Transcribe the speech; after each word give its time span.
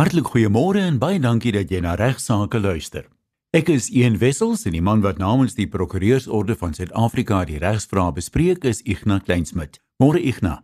Hartlik 0.00 0.30
goeiemôre 0.32 0.80
en 0.80 0.96
baie 0.96 1.18
dankie 1.20 1.50
dat 1.52 1.68
jy 1.68 1.82
na 1.84 1.90
Regsake 2.00 2.56
luister. 2.56 3.02
Ek 3.52 3.66
is 3.68 3.90
Ian 3.92 4.14
Wessels 4.16 4.62
en 4.64 4.72
die 4.72 4.80
man 4.80 5.02
wat 5.04 5.18
namens 5.20 5.58
die 5.58 5.66
Prokureursorde 5.68 6.54
van 6.56 6.72
Suid-Afrika 6.72 7.42
die 7.44 7.58
regsvrae 7.60 8.14
bespreek 8.16 8.64
is 8.64 8.80
Ignas 8.88 9.26
Kleinsmid. 9.26 9.76
Môre 10.00 10.22
Ignas. 10.24 10.62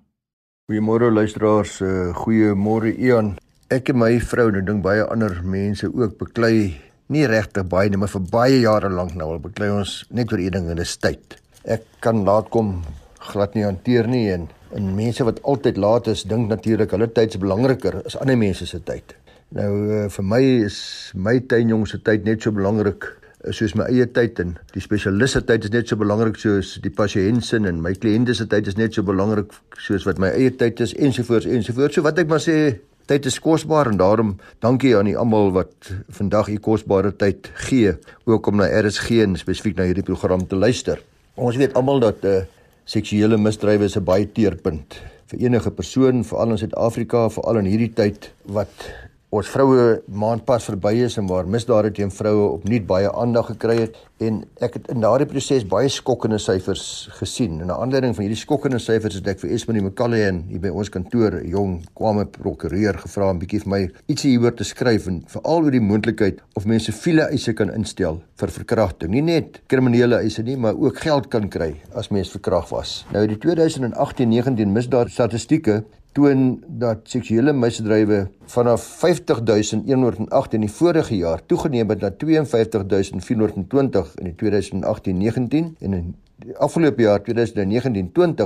Goeiemôre 0.73 1.11
luisteraars, 1.13 1.75
uh, 1.85 2.15
goeiemôre 2.17 2.95
Ian. 2.97 3.35
Ek 3.69 3.91
en 3.93 3.99
my 4.01 4.09
vrou 4.25 4.47
en 4.49 4.57
ek 4.63 4.71
dink 4.71 4.81
baie 4.87 5.05
ander 5.05 5.37
mense 5.45 5.91
ook 5.91 6.17
beklei 6.23 6.73
nie 7.13 7.27
regtig 7.29 7.69
baie 7.69 7.93
nie, 7.93 8.01
maar 8.01 8.15
vir 8.15 8.25
baie 8.33 8.63
jare 8.63 8.89
lank 8.89 9.13
nou 9.21 9.35
al 9.35 9.45
beklei 9.51 9.69
ons 9.75 9.99
net 10.17 10.33
vir 10.33 10.47
een 10.47 10.57
ding 10.57 10.73
en 10.73 10.81
dit 10.81 10.89
is 10.89 10.97
tyd. 10.97 11.37
Ek 11.69 11.85
kan 12.01 12.25
laat 12.25 12.49
kom 12.57 12.79
glad 13.21 13.53
nie 13.53 13.69
hanteer 13.69 14.09
nie 14.09 14.31
en 14.33 14.49
en 14.73 14.91
mense 14.97 15.29
wat 15.29 15.45
altyd 15.45 15.77
laat 15.77 16.09
is, 16.09 16.25
dink 16.25 16.49
natuurlik 16.49 16.97
hulle 16.97 17.13
tyd 17.13 17.37
is 17.37 17.45
belangriker 17.45 18.01
as 18.01 18.17
ander 18.17 18.41
mense 18.41 18.65
se 18.65 18.81
tyd. 18.81 19.13
Nou 19.55 19.71
uh, 19.87 20.07
vir 20.11 20.25
my 20.27 20.43
is 20.67 20.79
my 21.15 21.39
tuinjong 21.39 21.87
se 21.87 22.01
tyd 22.03 22.25
net 22.27 22.43
so 22.43 22.51
belangrik 22.51 23.05
eh, 23.45 23.53
soos 23.55 23.77
my 23.79 23.87
eie 23.93 24.09
tyd 24.11 24.41
en 24.43 24.57
die 24.75 24.83
spesialiste 24.83 25.45
tyd 25.47 25.69
is 25.69 25.71
net 25.71 25.87
so 25.87 25.99
belangrik 26.01 26.41
soos 26.43 26.73
die 26.83 26.91
pasiënt 26.91 27.47
se 27.47 27.61
en 27.61 27.79
my 27.85 27.93
kliënte 27.95 28.35
se 28.35 28.49
tyd 28.51 28.67
is 28.67 28.79
net 28.81 28.99
so 28.99 29.07
belangrik 29.07 29.55
soos 29.79 30.07
wat 30.09 30.19
my 30.19 30.33
eie 30.35 30.51
tyd 30.51 30.83
is 30.83 30.97
ensovoorts 30.99 31.47
ensovoorts. 31.47 31.95
So 31.95 32.03
wat 32.03 32.19
ek 32.19 32.33
maar 32.33 32.43
sê, 32.43 32.81
tyd 33.07 33.31
is 33.31 33.39
kosbaar 33.39 33.93
en 33.93 34.03
daarom 34.03 34.35
dankie 34.65 34.97
aan 34.99 35.07
die 35.07 35.17
almal 35.17 35.53
wat 35.55 35.93
vandag 36.19 36.51
u 36.51 36.59
kosbare 36.59 37.15
tyd 37.15 37.47
gee 37.69 37.95
ook 38.27 38.51
om 38.51 38.59
na 38.59 38.67
RSG 38.67 39.23
en 39.23 39.39
spesifiek 39.39 39.79
na 39.79 39.87
hierdie 39.87 40.07
program 40.07 40.43
te 40.43 40.59
luister. 40.59 40.99
Ons 41.39 41.61
weet 41.61 41.79
almal 41.79 42.03
dat 42.03 42.27
uh, 42.27 42.41
seksuele 42.83 43.39
misdrywe 43.39 43.87
is 43.87 43.95
'n 43.95 44.03
baie 44.03 44.27
teerpunt 44.27 44.99
vir 45.31 45.41
enige 45.43 45.71
persoon, 45.71 46.25
veral 46.25 46.55
in 46.55 46.59
Suid-Afrika, 46.59 47.29
veral 47.31 47.59
in 47.59 47.71
hierdie 47.71 47.95
tyd 47.95 48.31
wat 48.47 48.91
ons 49.37 49.49
vroue 49.53 50.01
maand 50.17 50.45
pas 50.49 50.65
verby 50.65 50.95
is 51.05 51.19
en 51.21 51.27
waar 51.29 51.49
misdade 51.51 51.91
teen 51.97 52.13
vroue 52.15 52.45
opnuut 52.55 52.85
baie 52.89 53.09
aandag 53.21 53.51
gekry 53.51 53.75
het 53.83 53.97
en 54.25 54.39
ek 54.65 54.79
het 54.79 54.87
in 54.95 55.03
daardie 55.05 55.27
proses 55.29 55.67
baie 55.69 55.91
skokkende 55.93 56.39
syfers 56.41 56.85
gesien. 57.19 57.61
En 57.61 57.67
'n 57.67 57.77
aanleiding 57.77 58.15
van 58.17 58.25
hierdie 58.25 58.41
skokkende 58.41 58.79
syfers 58.79 59.19
het 59.19 59.29
ek 59.29 59.41
vir 59.41 59.51
Esmanie 59.51 59.83
McCalley 59.83 60.33
hier 60.49 60.61
by 60.61 60.69
ons 60.69 60.89
kantoor, 60.89 61.45
jong 61.45 61.85
kwame 61.95 62.25
prokureur 62.25 62.97
gevra 62.99 63.31
om 63.31 63.39
bietjie 63.39 63.61
vir 63.61 63.69
my 63.69 63.91
ietsie 64.09 64.31
hieroor 64.31 64.55
te 64.55 64.65
skryf 64.65 65.07
en 65.07 65.23
veral 65.27 65.65
oor 65.65 65.71
die 65.71 65.81
moontlikheid 65.81 66.41
of 66.55 66.65
mense 66.65 66.93
siviele 66.93 67.29
eise 67.31 67.53
kan 67.53 67.71
instel 67.75 68.23
vir 68.37 68.49
verkrachting. 68.49 69.11
Nie 69.11 69.23
net 69.23 69.61
kriminele 69.67 70.17
eise 70.17 70.43
nie, 70.43 70.57
maar 70.57 70.75
ook 70.75 70.97
geld 70.97 71.29
kan 71.29 71.49
kry 71.49 71.75
as 71.95 72.09
mens 72.09 72.31
verkragt 72.31 72.71
was. 72.71 73.05
Nou 73.13 73.27
die 73.27 73.37
2018-19 73.37 74.73
misdaad 74.73 75.11
statistieke 75.11 75.85
toon 76.17 76.63
dat 76.81 77.05
seksuele 77.13 77.53
misdrywe 77.53 78.27
vanaf 78.53 78.85
50108 79.03 80.55
in 80.57 80.63
die 80.65 80.73
vorige 80.73 81.17
jaar 81.19 81.43
toegeneem 81.47 81.91
het 81.93 82.01
na 82.05 82.11
52420 82.17 84.15
in 84.23 84.31
die 84.31 84.37
2018-19 84.41 85.75
en 85.85 85.99
in 85.99 86.15
die 86.45 86.57
afgelope 86.63 87.03
jaar 87.03 87.21
2019-20 87.25 87.25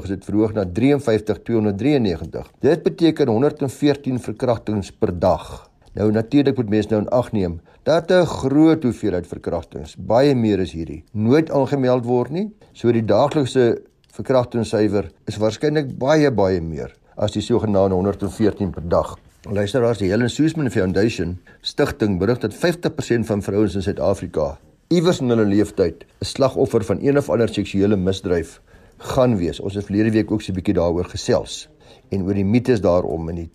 is 0.02 0.12
dit 0.14 0.24
verhoog 0.24 0.52
na 0.54 0.64
53293. 0.64 2.50
Dit 2.62 2.82
beteken 2.86 3.28
114 3.28 4.20
verkrachtings 4.22 4.92
per 4.92 5.18
dag. 5.18 5.70
Nou 5.98 6.10
natuurlik 6.14 6.56
moet 6.56 6.70
mense 6.70 6.88
nou 6.90 7.00
in 7.02 7.08
ag 7.08 7.32
neem 7.32 7.60
dat 7.82 8.10
'n 8.10 8.26
groot 8.26 8.82
hoeveelheid 8.82 9.26
verkrachtings, 9.26 9.96
baie 9.96 10.34
meer 10.34 10.60
is 10.60 10.72
hierdie, 10.72 11.04
nooit 11.12 11.50
aangemeld 11.50 12.04
word 12.04 12.30
nie. 12.30 12.50
So 12.72 12.92
die 12.92 13.04
daaglikse 13.04 13.82
verkrachtingssyfer 14.12 15.10
is 15.26 15.36
waarskynlik 15.36 15.98
baie 15.98 16.30
baie 16.30 16.60
meer 16.60 16.99
as 17.20 17.36
die 17.36 17.44
sogenaamde 17.44 17.94
114 17.94 18.72
per 18.72 18.88
dag. 18.88 19.18
Luisteraars, 19.44 20.00
die 20.00 20.08
Helen 20.10 20.32
Suzman 20.32 20.70
Foundation 20.72 21.38
stigting 21.60 22.18
berig 22.18 22.40
dat 22.40 22.56
50% 22.56 23.28
van 23.28 23.44
vrouens 23.44 23.76
in 23.76 23.84
Suid-Afrika 23.84 24.56
iewers 24.90 25.20
in 25.22 25.30
hulle 25.30 25.44
lewenstyd 25.46 26.00
'n 26.02 26.26
slagoffer 26.26 26.82
van 26.84 26.98
een 27.00 27.18
of 27.18 27.28
ander 27.30 27.48
seksuele 27.48 27.96
misdryf 27.96 28.60
gaan 28.98 29.36
wees. 29.36 29.60
Ons 29.60 29.74
het 29.74 29.84
verlede 29.84 30.10
week 30.10 30.30
ook 30.30 30.42
so 30.42 30.52
'n 30.52 30.54
bietjie 30.54 30.74
daaroor 30.74 31.04
gesels 31.04 31.68
en 32.08 32.22
oor 32.22 32.34
die 32.34 32.44
mites 32.44 32.80
daarom 32.80 33.28
en 33.28 33.34
die 33.36 33.50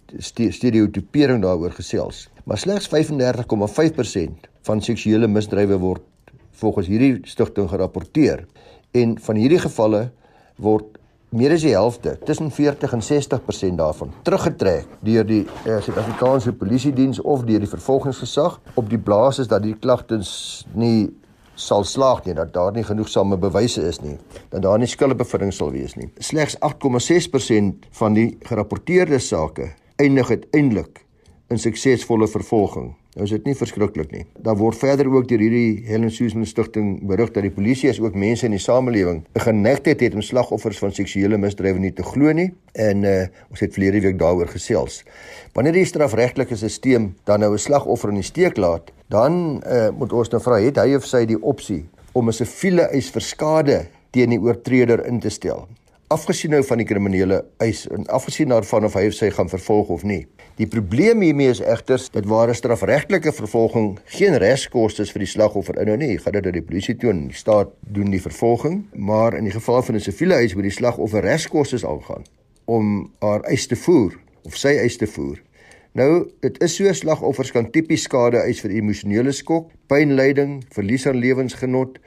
stereotipering 0.51 1.41
daaroor 1.41 1.71
gesels. 1.71 2.29
Maar 2.45 2.57
slegs 2.57 2.87
35,5% 2.87 4.47
van 4.61 4.81
seksuele 4.81 5.27
misdrywe 5.27 5.77
word 5.77 6.01
volgens 6.51 6.87
hierdie 6.87 7.19
stigting 7.23 7.69
gerapporteer 7.69 8.45
en 8.91 9.19
van 9.19 9.35
hierdie 9.35 9.59
gevalle 9.59 10.11
word 10.55 10.85
meer 11.29 11.55
as 11.55 11.65
die 11.65 11.73
helfte, 11.73 12.15
tussen 12.25 12.51
40 12.51 12.93
en 12.93 13.03
60% 13.03 13.79
daarvan 13.79 14.13
teruggetrek 14.27 14.87
deur 15.05 15.25
die 15.27 15.43
uh, 15.45 15.79
Suid-Afrikaanse 15.81 16.53
Polisie 16.53 16.93
Diens 16.93 17.21
of 17.21 17.45
deur 17.47 17.63
die 17.63 17.69
vervolgingsgesag 17.69 18.59
op 18.75 18.89
die 18.89 18.99
basis 18.99 19.49
dat 19.51 19.63
die 19.65 19.75
klagtes 19.79 20.65
nie 20.73 21.09
sal 21.55 21.85
slaag 21.87 22.25
nie 22.25 22.35
dat 22.35 22.51
daar 22.53 22.73
nie 22.75 22.83
genoegsame 22.83 23.37
bewyse 23.39 23.83
is 23.87 24.01
nie 24.03 24.17
dat 24.51 24.61
daar 24.65 24.79
nie 24.79 24.89
skuldbevinding 24.91 25.53
sal 25.55 25.71
wees 25.71 25.95
nie. 25.95 26.09
Slegs 26.19 26.57
8,6% 26.59 27.89
van 27.99 28.17
die 28.17 28.29
gerapporteerde 28.43 29.19
sake 29.19 29.71
eindig 30.01 30.29
uiteindelik 30.29 31.04
in 31.53 31.59
suksesvolle 31.61 32.27
vervolging. 32.27 32.93
Nou 33.15 33.23
is 33.23 33.31
dit 33.31 33.45
nie 33.47 33.55
verskriklik 33.55 34.09
nie. 34.11 34.23
Daar 34.43 34.57
word 34.59 34.79
verder 34.81 35.07
ook 35.13 35.27
deur 35.29 35.39
hierdie 35.39 35.85
Helen 35.87 36.11
Suzman 36.11 36.47
stigting 36.49 36.97
berig 37.07 37.29
dat 37.35 37.45
die 37.45 37.53
polisie 37.53 37.91
as 37.91 38.01
ook 38.03 38.17
mense 38.17 38.47
in 38.47 38.55
die 38.55 38.61
samelewing 38.61 39.23
'n 39.35 39.45
geneigtheid 39.45 40.01
het 40.01 40.15
om 40.15 40.21
slagoffers 40.21 40.79
van 40.79 40.91
seksuele 40.91 41.37
misdrywe 41.37 41.79
nie 41.79 41.93
te 41.93 42.03
glo 42.03 42.33
nie 42.33 42.51
en 42.73 43.03
uh, 43.03 43.27
ons 43.49 43.59
het 43.59 43.73
verlede 43.73 44.01
week 44.01 44.19
daaroor 44.19 44.47
gesels. 44.47 45.03
Wanneer 45.53 45.73
die 45.73 45.85
strafregtelike 45.85 46.55
stelsel 46.55 47.11
dan 47.23 47.39
nou 47.39 47.53
'n 47.53 47.57
slagoffer 47.57 48.09
in 48.09 48.15
die 48.15 48.23
steek 48.23 48.57
laat, 48.57 48.91
dan 49.07 49.63
uh, 49.65 49.89
moet 49.89 50.13
ons 50.13 50.29
nou 50.29 50.41
vra 50.41 50.59
het 50.59 50.77
hy 50.77 50.95
of 50.95 51.05
sy 51.05 51.25
die 51.25 51.41
opsie 51.41 51.85
om 52.13 52.27
'n 52.27 52.33
siviele 52.33 52.89
eis 52.91 53.09
vir 53.09 53.21
skade 53.21 53.87
teen 54.11 54.29
die 54.29 54.39
oortreder 54.39 55.05
in 55.05 55.19
te 55.19 55.29
stel 55.29 55.67
afgesien 56.13 56.53
nou 56.53 56.61
van 56.65 56.77
die 56.77 56.85
kriminele 56.85 57.39
eis 57.63 57.85
en 57.89 58.05
afgesien 58.13 58.51
daarvan 58.53 58.85
of 58.85 58.93
hy 58.97 59.07
of 59.09 59.15
sy 59.17 59.31
gaan 59.33 59.49
vervolg 59.49 59.89
of 59.95 60.03
nie. 60.05 60.25
Die 60.59 60.67
probleem 60.69 61.23
hiermee 61.25 61.49
is 61.51 61.63
egter 61.65 62.01
dat 62.13 62.27
ware 62.29 62.53
strafregtelike 62.53 63.33
vervolging 63.33 63.95
geen 64.13 64.37
regskoste 64.41 65.07
vir 65.09 65.25
die 65.25 65.31
slagoffer 65.31 65.79
inhou 65.81 65.97
nie. 65.99 66.13
Gaan 66.21 66.37
dit 66.37 66.45
na 66.45 66.53
die 66.55 66.63
polisie 66.63 66.95
toe 67.01 67.09
en 67.11 67.25
die 67.31 67.37
staat 67.37 67.73
doen 67.97 68.13
die 68.13 68.21
vervolging, 68.21 68.83
maar 68.93 69.35
in 69.35 69.49
die 69.49 69.55
geval 69.55 69.81
van 69.81 69.95
'n 69.95 70.05
siviele 70.05 70.37
eis 70.37 70.53
moet 70.55 70.69
die 70.69 70.77
slagoffer 70.77 71.25
regskoste 71.25 71.81
aangaan 71.87 72.23
om 72.65 73.11
haar 73.19 73.41
eis 73.49 73.67
te 73.67 73.75
voer 73.75 74.13
of 74.43 74.55
sy 74.57 74.77
eis 74.77 74.97
te 74.97 75.07
voer. 75.07 75.41
Nou, 75.93 76.27
dit 76.41 76.63
is 76.63 76.75
so 76.75 76.93
slagoffers 76.93 77.51
kan 77.51 77.71
tipies 77.71 78.03
skade 78.03 78.37
eis 78.37 78.59
vir 78.61 78.71
emosionele 78.71 79.31
skok, 79.31 79.71
pynlyding, 79.87 80.63
verlies 80.75 81.07
aan 81.07 81.15
lewensgenot, 81.15 81.99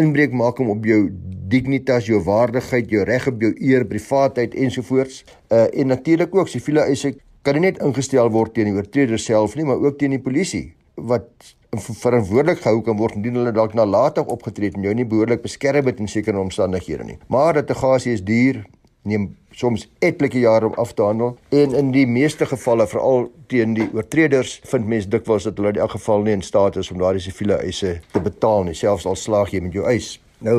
inbreuk 0.00 0.32
maak 0.32 0.58
om 0.58 0.70
op 0.70 0.84
jou 0.84 1.10
dignitas, 1.54 2.08
jou 2.10 2.20
waardigheid, 2.26 2.90
jou 2.90 3.04
reg 3.08 3.28
op 3.30 3.42
jou 3.46 3.52
eer, 3.54 3.86
privaatheid 3.88 4.54
ensovoorts. 4.66 5.22
Uh 5.48 5.66
en 5.72 5.92
natuurlik 5.94 6.34
ook 6.34 6.50
siviele 6.50 6.86
eise 6.88 7.14
kan 7.44 7.58
nie 7.58 7.68
net 7.68 7.82
ingestel 7.84 8.30
word 8.32 8.54
teen 8.56 8.70
die 8.70 8.76
oortreder 8.76 9.20
self 9.20 9.56
nie, 9.56 9.66
maar 9.68 9.82
ook 9.82 9.98
teen 10.00 10.16
die 10.16 10.22
polisie 10.22 10.66
wat 10.94 11.54
verantwoordelik 11.74 12.62
gehou 12.62 12.80
kan 12.86 12.96
word 12.96 13.18
indien 13.18 13.40
hulle 13.40 13.52
dalk 13.54 13.74
nalatig 13.74 14.30
opgetree 14.30 14.70
het 14.70 14.78
en 14.78 14.86
jou 14.86 14.94
nie 14.94 15.06
behoorlik 15.10 15.42
beskerm 15.42 15.90
het 15.90 16.00
in 16.00 16.08
sekere 16.08 16.38
omstandighede 16.38 17.04
nie. 17.08 17.18
Maar 17.28 17.58
litigasie 17.58 18.14
is 18.14 18.22
duur, 18.24 18.62
neem 19.04 19.28
soms 19.54 19.84
etlike 20.00 20.40
jare 20.40 20.70
om 20.70 20.76
af 20.80 20.94
te 20.96 21.04
handel 21.04 21.34
en 21.54 21.74
in 21.76 21.90
die 21.92 22.06
meeste 22.08 22.46
gevalle 22.48 22.86
veral 22.88 23.28
teen 23.52 23.74
die 23.76 23.86
oortreders 23.92 24.56
vind 24.70 24.88
mense 24.88 25.10
dikwels 25.12 25.44
dat 25.48 25.60
hulle 25.60 25.74
in 25.74 25.82
elk 25.84 25.96
geval 25.98 26.24
nie 26.24 26.34
in 26.38 26.44
staat 26.46 26.78
is 26.80 26.90
om 26.90 27.02
daardie 27.02 27.22
siviele 27.22 27.58
eise 27.60 27.98
te 28.14 28.22
betaal 28.24 28.64
nie 28.64 28.76
selfs 28.78 29.06
al 29.06 29.18
slaag 29.20 29.52
jy 29.52 29.60
met 29.66 29.76
jou 29.76 29.84
eis 29.90 30.14
nou 30.44 30.58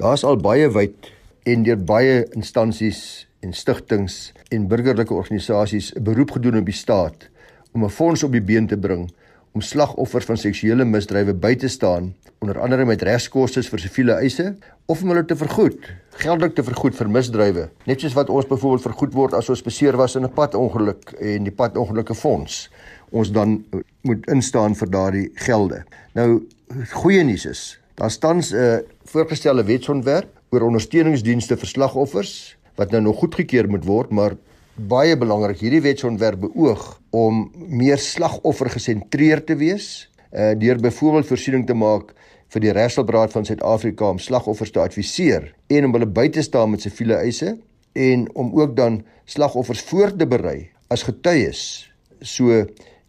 daar's 0.00 0.24
al 0.24 0.38
baie 0.40 0.68
wyd 0.74 1.10
en 1.48 1.64
deur 1.66 1.80
baie 1.80 2.22
instansies 2.36 3.26
en 3.44 3.52
stigtings 3.52 4.32
en 4.54 4.68
burgerlike 4.68 5.14
organisasies 5.14 5.92
'n 5.94 6.04
beroep 6.04 6.36
gedoen 6.36 6.60
op 6.60 6.66
die 6.66 6.80
staat 6.84 7.28
om 7.72 7.84
'n 7.84 7.90
fonds 7.90 8.22
op 8.22 8.32
die 8.32 8.44
been 8.52 8.66
te 8.66 8.76
bring 8.76 9.10
om 9.52 9.60
slagoffers 9.60 10.24
van 10.24 10.36
seksuele 10.36 10.84
misdrywe 10.84 11.34
by 11.34 11.54
te 11.54 11.68
staan 11.68 12.14
onder 12.38 12.60
andere 12.60 12.84
met 12.84 13.02
regskoste 13.02 13.62
vir 13.62 13.78
siviele 13.78 14.12
eise 14.12 14.56
of 14.86 15.02
om 15.02 15.08
hulle 15.08 15.24
te 15.24 15.36
vergoed 15.36 15.92
geldelik 16.22 16.54
te 16.54 16.64
vergoed 16.64 16.94
vir 16.96 17.10
misdrywe, 17.10 17.68
net 17.88 18.02
soos 18.02 18.14
wat 18.16 18.30
ons 18.30 18.46
byvoorbeeld 18.48 18.86
vergoed 18.86 19.14
word 19.16 19.36
as 19.38 19.50
ons 19.52 19.62
beseer 19.66 19.96
was 19.98 20.16
in 20.16 20.24
'n 20.24 20.32
padongeluk 20.32 21.14
en 21.20 21.44
die 21.44 21.54
padongelukke 21.54 22.14
fonds 22.14 22.70
ons 23.10 23.30
dan 23.30 23.64
moet 24.02 24.26
instaan 24.26 24.74
vir 24.74 24.90
daardie 24.90 25.30
gelde. 25.34 25.84
Nou 26.14 26.42
goeie 26.90 27.22
nuus 27.22 27.46
is, 27.46 27.78
daar 27.94 28.10
staan 28.10 28.38
'n 28.38 28.54
uh, 28.54 28.78
voorgestelde 29.14 29.62
wetsontwerp 29.68 30.30
oor 30.50 30.66
ondersteuningsdienste 30.66 31.58
vir 31.60 31.70
slagoffers 31.70 32.34
wat 32.78 32.90
nou 32.90 33.04
nog 33.04 33.20
goedgekeur 33.20 33.68
moet 33.70 33.84
word, 33.86 34.10
maar 34.10 34.34
baie 34.74 35.14
belangrik, 35.14 35.60
hierdie 35.62 35.84
wetsontwerp 35.84 36.40
beoog 36.48 36.82
om 37.14 37.44
meer 37.54 38.00
slagoffer 38.02 38.72
gesentreerd 38.74 39.46
te 39.46 39.54
wees, 39.60 40.08
uh, 40.34 40.50
deur 40.58 40.80
byvoorbeeld 40.82 41.30
voorsiening 41.30 41.66
te 41.68 41.76
maak 41.78 42.10
vir 42.50 42.64
die 42.64 42.74
Regshulpraad 42.74 43.30
van 43.34 43.46
Suid-Afrika 43.46 44.10
om 44.10 44.18
slagoffers 44.18 44.74
te 44.74 44.82
adviseer 44.82 45.52
en 45.70 45.86
om 45.86 45.94
hulle 45.94 46.10
by 46.10 46.26
te 46.34 46.42
staan 46.42 46.74
met 46.74 46.82
siviele 46.82 47.20
eise 47.22 47.54
en 47.94 48.26
om 48.34 48.50
ook 48.58 48.74
dan 48.74 49.04
slagoffers 49.30 49.84
voor 49.92 50.10
te 50.18 50.26
berei 50.26 50.72
as 50.90 51.06
getuies. 51.06 51.86
So 52.18 52.64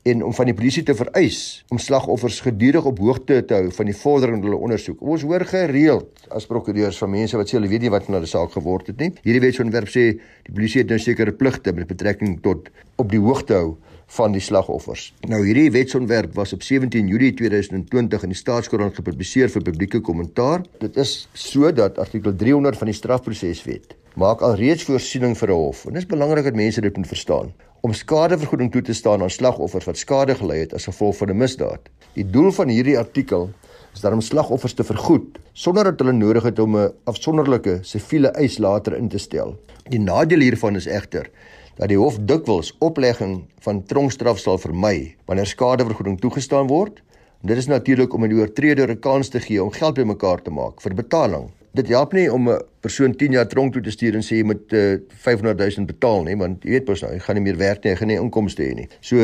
en 0.05 0.21
om 0.23 0.33
van 0.37 0.45
die 0.45 0.53
polisie 0.53 0.83
te 0.85 0.93
vereis 0.93 1.39
om 1.73 1.79
slagoffers 1.81 2.37
gedurig 2.45 2.85
op 2.85 2.99
hoogte 3.01 3.39
te 3.49 3.55
hou 3.57 3.71
van 3.73 3.87
die 3.89 3.95
vordering 3.97 4.43
hulle 4.45 4.59
ondersoek. 4.67 4.99
Ons 5.01 5.25
hoor 5.25 5.41
gereeld 5.49 6.27
as 6.29 6.45
prokureurs 6.45 6.99
van 7.01 7.09
mense 7.15 7.39
wat 7.39 7.49
sê 7.49 7.57
hulle 7.57 7.71
weet 7.71 7.87
nie 7.87 7.93
wat 7.93 8.05
van 8.05 8.19
hulle 8.19 8.29
saak 8.29 8.53
geword 8.53 8.91
het 8.91 9.01
nie. 9.01 9.09
Hierdie 9.25 9.41
wetsontwerp 9.47 9.89
sê 9.89 10.05
die 10.45 10.53
polisie 10.53 10.83
het 10.83 10.93
nou 10.93 10.99
sekere 11.01 11.33
pligte 11.33 11.73
met 11.73 11.89
betrekking 11.89 12.37
tot 12.45 12.69
op 13.01 13.09
die 13.09 13.23
hoogte 13.23 13.57
hou 13.57 13.73
van 14.19 14.37
die 14.37 14.45
slagoffers. 14.45 15.07
Nou 15.25 15.41
hierdie 15.41 15.71
wetsontwerp 15.73 16.37
was 16.37 16.53
op 16.53 16.61
17 16.61 17.09
Julie 17.09 17.33
2020 17.33 18.29
in 18.29 18.37
die 18.37 18.41
Staatskoerant 18.43 19.01
gepubliseer 19.01 19.49
vir 19.49 19.65
publieke 19.65 20.05
kommentaar. 20.05 20.67
Dit 20.85 21.01
is 21.01 21.23
sodat 21.33 21.97
artikel 21.97 22.37
300 22.45 22.77
van 22.77 22.93
die 22.93 22.99
strafproseswet 23.01 23.97
maak 24.21 24.45
alreeds 24.45 24.85
voorsiening 24.85 25.33
vir 25.35 25.49
'n 25.49 25.61
hof. 25.65 25.87
En 25.89 25.97
dit 25.97 26.05
is 26.05 26.13
belangrik 26.13 26.45
dat 26.45 26.55
mense 26.55 26.81
dit 26.81 26.97
moet 26.97 27.07
verstaan 27.07 27.49
om 27.85 27.93
skadevergoeding 27.93 28.71
toe 28.73 28.81
te 28.81 28.93
staan 28.97 29.21
aan 29.21 29.29
slagoffers 29.29 29.85
wat 29.85 29.99
skade 29.99 30.33
gely 30.39 30.55
het 30.63 30.71
as 30.73 30.87
gevolg 30.89 31.19
van 31.19 31.29
'n 31.29 31.37
misdaad. 31.37 31.81
Die 32.13 32.25
doel 32.25 32.51
van 32.51 32.67
hierdie 32.67 32.97
artikel 32.97 33.49
is 33.93 34.01
dat 34.01 34.13
om 34.13 34.21
slagoffers 34.21 34.73
te 34.73 34.83
vergoed 34.83 35.37
sonder 35.53 35.83
dat 35.83 35.99
hulle 35.99 36.13
nodig 36.17 36.43
het 36.43 36.59
om 36.59 36.77
'n 36.77 36.93
afsonderlike 37.03 37.77
siviele 37.81 38.27
eis 38.27 38.57
later 38.57 38.97
in 38.97 39.07
te 39.07 39.17
stel. 39.17 39.55
Die 39.89 39.99
nadeel 39.99 40.39
hiervan 40.39 40.75
is 40.75 40.85
egter 40.85 41.29
dat 41.75 41.87
die 41.87 41.97
hof 41.97 42.17
dikwels 42.19 42.75
oplegging 42.79 43.45
van 43.59 43.83
tronkstraf 43.83 44.39
sal 44.39 44.57
vermy 44.57 45.15
wanneer 45.25 45.45
skadevergoeding 45.45 46.19
toegestaan 46.19 46.67
word. 46.67 47.01
Dit 47.41 47.57
is 47.57 47.67
natuurlik 47.67 48.13
om 48.13 48.25
'n 48.25 48.33
oortreder 48.33 48.89
'n 48.89 48.99
kans 48.99 49.29
te 49.29 49.39
gee 49.39 49.63
om 49.63 49.71
geld 49.71 49.93
bymekaar 49.93 50.41
te 50.41 50.51
maak 50.51 50.81
vir 50.81 50.93
betaling 50.93 51.51
dit 51.75 51.91
help 51.91 52.13
nie 52.13 52.25
om 52.31 52.49
'n 52.49 52.61
persoon 52.79 53.15
10 53.15 53.31
jaar 53.31 53.47
tronk 53.47 53.73
toe 53.73 53.81
te 53.81 53.91
stuur 53.91 54.15
en 54.15 54.23
sê 54.23 54.39
jy 54.39 54.43
moet 54.43 54.73
uh, 54.73 54.93
eh, 54.93 54.99
500 55.09 55.57
000 55.57 55.85
betaal 55.85 56.23
nie 56.23 56.35
want 56.35 56.63
jy 56.63 56.71
weet 56.71 56.87
mos 56.87 57.01
nou 57.01 57.11
jy 57.13 57.19
gaan 57.19 57.35
nie 57.35 57.43
meer 57.43 57.57
werk 57.57 57.83
nie 57.83 57.91
jy 57.91 57.97
gaan 57.97 58.07
nie 58.07 58.19
inkomste 58.21 58.63
hê 58.63 58.73
nie. 58.75 58.87
So 59.01 59.17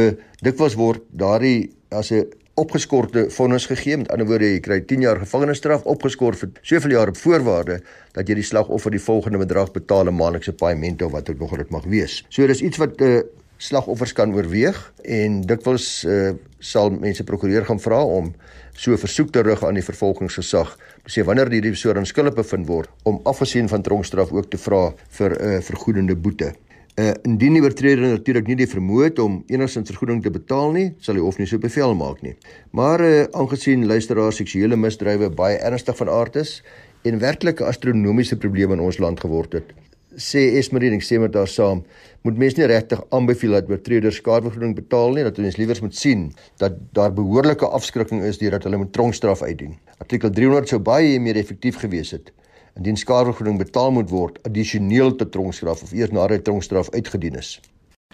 dikwels 0.43 0.75
word 0.75 1.01
daardie 1.11 1.71
as 1.89 2.11
'n 2.11 2.25
opgeskorte 2.55 3.29
vonnis 3.29 3.65
gegee 3.65 3.97
met 3.97 4.09
ander 4.11 4.27
woorde 4.27 4.45
jy 4.45 4.59
kry 4.59 4.79
10 4.81 5.01
jaar 5.01 5.19
gevangenisstraf 5.19 5.85
opgeskort 5.85 6.37
vir 6.37 6.49
soveel 6.61 6.91
jaar 6.91 7.09
op 7.09 7.17
voorwaarde 7.17 7.81
dat 8.13 8.27
jy 8.27 8.35
die 8.35 8.43
slagoffer 8.43 8.91
die 8.91 8.99
volgende 8.99 9.37
bedrag 9.37 9.71
betaal 9.71 10.05
'n 10.05 10.15
maandelikse 10.15 10.53
paaiement 10.53 11.01
of 11.01 11.11
wat 11.11 11.29
ook 11.29 11.39
nog 11.39 11.57
dit 11.57 11.69
mag 11.69 11.85
wees. 11.85 12.25
So 12.29 12.47
dis 12.47 12.61
iets 12.61 12.77
wat 12.77 12.99
'n 12.99 13.03
uh, 13.03 13.17
eh, 13.17 13.23
slagoffers 13.61 14.13
kan 14.17 14.33
oorweeg 14.33 14.77
en 15.05 15.41
dikwels 15.45 15.87
uh, 16.09 16.31
sal 16.59 16.89
mense 16.93 17.23
prokureur 17.27 17.65
gaan 17.67 17.81
vra 17.81 17.99
om 18.01 18.31
so 18.73 18.97
versoek 18.97 19.29
te 19.35 19.43
rig 19.45 19.61
aan 19.65 19.77
die 19.77 19.85
vervolgingsgesag 19.85 20.73
sê 21.09 21.25
wanneer 21.27 21.51
die 21.53 21.61
persoon 21.67 22.07
skuldig 22.09 22.37
bevind 22.39 22.67
word 22.69 22.89
om 23.09 23.19
afgesien 23.29 23.69
van 23.69 23.85
tronkstraf 23.85 24.33
ook 24.33 24.49
te 24.49 24.57
vra 24.61 24.81
vir 25.17 25.31
'n 25.31 25.41
uh, 25.41 25.55
eh, 25.55 25.61
vergoedende 25.61 26.15
boete. 26.15 26.53
Uh 26.99 27.13
indien 27.23 27.53
die 27.53 27.61
oortreder 27.61 28.17
natuurlik 28.17 28.47
nie 28.47 28.55
die 28.55 28.67
vermoë 28.67 29.03
het 29.03 29.19
om 29.19 29.43
enigsins 29.47 29.89
vergoeding 29.89 30.23
te 30.23 30.31
betaal 30.31 30.71
nie, 30.71 30.93
sal 30.99 31.15
die 31.15 31.23
hof 31.23 31.37
nie 31.37 31.47
so 31.47 31.57
bevel 31.57 31.95
maak 31.95 32.21
nie. 32.21 32.35
Maar 32.71 33.01
uh 33.01 33.27
aangesien 33.31 33.85
luisteraars 33.85 34.35
seksuele 34.35 34.75
misdrywe 34.75 35.29
baie 35.29 35.57
ernstig 35.57 35.97
van 35.97 36.09
aard 36.09 36.35
is 36.35 36.63
en 37.03 37.19
werklike 37.19 37.65
astronomiese 37.65 38.37
probleme 38.37 38.73
in 38.73 38.79
ons 38.79 38.97
land 38.97 39.19
geword 39.19 39.53
het, 39.53 39.73
sê 40.19 40.57
Esmerine, 40.59 40.97
ek 40.99 41.05
sê 41.05 41.19
met 41.21 41.35
haar 41.35 41.49
saam, 41.49 41.83
moet 42.25 42.37
mense 42.37 42.59
nie 42.59 42.67
regtig 42.69 43.01
aanbeveel 43.15 43.55
dat 43.57 43.69
oortreders 43.71 44.19
skadevergoeding 44.21 44.75
betaal 44.77 45.15
nie, 45.15 45.23
dat 45.25 45.39
ons 45.39 45.57
liewer 45.57 45.79
moet 45.81 45.95
sien 45.97 46.27
dat 46.61 46.77
daar 46.95 47.13
behoorlike 47.15 47.65
afskrikking 47.65 48.23
is 48.27 48.41
deurdat 48.41 48.67
hulle 48.67 48.81
met 48.83 48.93
tronkstraf 48.93 49.41
uitdien. 49.41 49.77
Artikel 50.03 50.29
300 50.29 50.73
sou 50.73 50.79
baie 50.83 51.19
meer 51.19 51.39
effektief 51.39 51.79
gewees 51.81 52.13
het 52.15 52.31
indien 52.79 52.95
skadevergoeding 52.95 53.57
betaal 53.59 53.91
moet 53.91 54.09
word 54.09 54.37
addisioneel 54.47 55.11
tot 55.19 55.33
tronkstraf 55.33 55.83
of 55.83 55.91
eers 55.91 56.13
nadat 56.15 56.45
tronkstraf 56.47 56.87
uitgedien 56.95 57.35
is. 57.35 57.57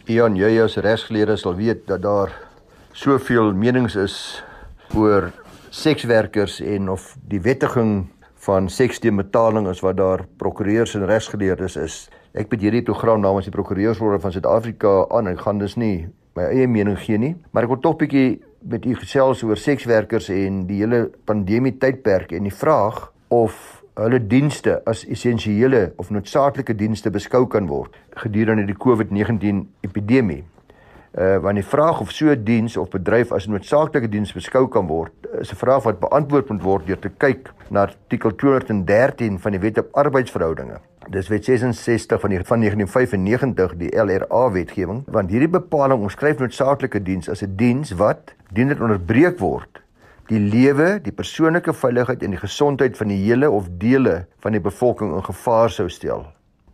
Ian, 0.09 0.37
jy 0.39 0.55
as 0.63 0.79
regsgeleerde 0.81 1.37
sal 1.37 1.57
weet 1.59 1.85
dat 1.89 2.01
daar 2.01 2.33
soveel 2.97 3.51
menings 3.53 3.97
is 3.99 4.15
oor 4.97 5.29
sekswerkers 5.69 6.57
en 6.63 6.89
of 6.89 7.11
die 7.29 7.41
wettiging 7.43 8.07
van 8.47 8.69
seksteembetaling 8.71 9.67
as 9.67 9.83
wat 9.83 9.97
daar 9.99 10.23
prokureurs 10.39 10.95
en 10.95 11.05
regsgeleerdes 11.05 11.75
is. 11.81 11.95
Ek 12.37 12.47
bied 12.51 12.63
hierdie 12.63 12.85
program 12.87 13.19
namens 13.23 13.47
die 13.49 13.53
Prokureursorde 13.55 14.21
van 14.23 14.31
Suid-Afrika 14.31 14.93
aan. 15.11 15.27
Ek 15.31 15.41
gaan 15.43 15.59
dus 15.59 15.75
nie 15.75 16.07
my 16.37 16.45
eie 16.53 16.67
mening 16.69 16.99
gee 17.01 17.17
nie, 17.17 17.33
maar 17.51 17.65
ek 17.65 17.73
wil 17.73 17.81
tog 17.81 17.97
bietjie 17.99 18.37
met 18.67 18.85
u 18.85 18.93
gesels 18.99 19.41
oor 19.43 19.57
sekswerkers 19.57 20.29
en 20.33 20.65
die 20.69 20.81
hele 20.83 21.07
pandemie 21.29 21.75
tydperk 21.81 22.33
en 22.37 22.47
die 22.47 22.53
vraag 22.53 23.07
of 23.33 23.57
hulle 23.97 24.19
dienste 24.29 24.77
as 24.85 25.01
essensiële 25.09 25.87
of 25.97 26.11
noodsaaklike 26.13 26.75
dienste 26.77 27.09
beskou 27.13 27.47
kan 27.49 27.65
word 27.69 27.95
gedurende 28.21 28.67
die 28.69 28.77
COVID-19 28.77 29.63
epidemie. 29.87 30.43
Uh 31.15 31.37
want 31.41 31.55
die 31.55 31.65
vraag 31.65 32.01
of 32.01 32.11
so 32.11 32.29
'n 32.29 32.43
diens 32.43 32.77
of 32.77 32.89
bedryf 32.89 33.31
as 33.31 33.47
'n 33.47 33.51
noodsaaklike 33.51 34.09
diens 34.09 34.33
beskou 34.33 34.67
kan 34.67 34.87
word, 34.87 35.11
is 35.39 35.51
'n 35.51 35.55
vraag 35.55 35.83
wat 35.83 35.99
beantwoord 35.99 36.49
moet 36.49 36.61
word 36.61 36.87
deur 36.87 36.99
te 36.99 37.09
kyk 37.09 37.53
na 37.69 37.81
artikel 37.81 38.35
213 38.35 39.39
van 39.39 39.51
die 39.51 39.59
Wet 39.59 39.77
op 39.77 39.87
Arbeidsverhoudinge. 39.91 40.77
Dis 41.09 41.27
Wet 41.27 41.45
66 41.45 42.19
van 42.19 42.29
die 42.29 42.43
van 42.43 42.59
1995 42.59 43.77
die 43.77 43.95
LRA 43.95 44.51
wetgewing, 44.51 45.03
want 45.07 45.29
hierdie 45.29 45.49
bepaling 45.49 46.01
omskryf 46.01 46.39
noodsaaklike 46.39 47.03
diens 47.03 47.29
as 47.29 47.41
'n 47.41 47.55
diens 47.55 47.91
wat 47.91 48.33
dien 48.51 48.67
dit 48.67 48.79
onderbreek 48.79 49.39
word 49.39 49.81
die 50.27 50.39
lewe, 50.43 50.97
die 51.03 51.13
persoonlike 51.15 51.73
veiligheid 51.73 52.23
en 52.25 52.33
die 52.35 52.41
gesondheid 52.41 52.97
van 52.99 53.11
die 53.11 53.19
hele 53.21 53.49
of 53.51 53.69
dele 53.79 54.25
van 54.43 54.55
die 54.57 54.63
bevolking 54.63 55.13
in 55.15 55.23
gevaar 55.23 55.71
sou 55.71 55.87
stel. 55.89 56.25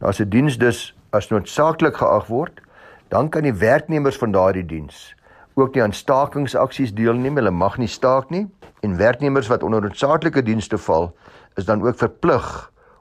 As 0.01 0.19
'n 0.19 0.29
diens 0.29 0.57
dus 0.57 0.95
as 1.11 1.29
noodsaaklik 1.29 1.95
geag 1.95 2.27
word, 2.27 2.61
dan 3.13 3.29
kan 3.29 3.45
die 3.45 3.53
werknemers 3.53 4.17
van 4.17 4.33
daardie 4.33 4.65
diens 4.65 5.11
ook 5.53 5.75
nie 5.75 5.83
aan 5.83 5.93
stakingsaksies 5.93 6.95
deelneem. 6.97 7.37
Hulle 7.37 7.51
mag 7.53 7.77
nie 7.77 7.89
staak 7.91 8.31
nie 8.33 8.47
en 8.81 8.97
werknemers 8.97 9.51
wat 9.51 9.63
onder 9.63 9.83
noodsaaklike 9.85 10.41
dienste 10.43 10.79
val, 10.81 11.11
is 11.55 11.67
dan 11.69 11.83
ook 11.85 11.99
verplig 11.99 12.47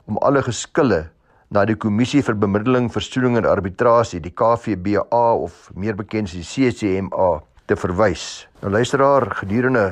om 0.05 0.21
alle 0.21 0.43
geskille 0.45 1.07
na 1.53 1.65
die 1.69 1.77
kommissie 1.77 2.21
vir 2.25 2.37
bemiddeling, 2.37 2.91
versoening 2.93 3.39
en 3.41 3.49
arbitrasie, 3.49 4.21
die 4.21 4.33
KVBA 4.37 5.25
of 5.33 5.71
meer 5.75 5.97
bekend 5.97 6.29
as 6.29 6.37
die 6.37 6.45
CCMA 6.45 7.31
te 7.69 7.77
verwys. 7.77 8.47
Nou 8.61 8.73
luisteraar, 8.77 9.31
gedurende 9.41 9.87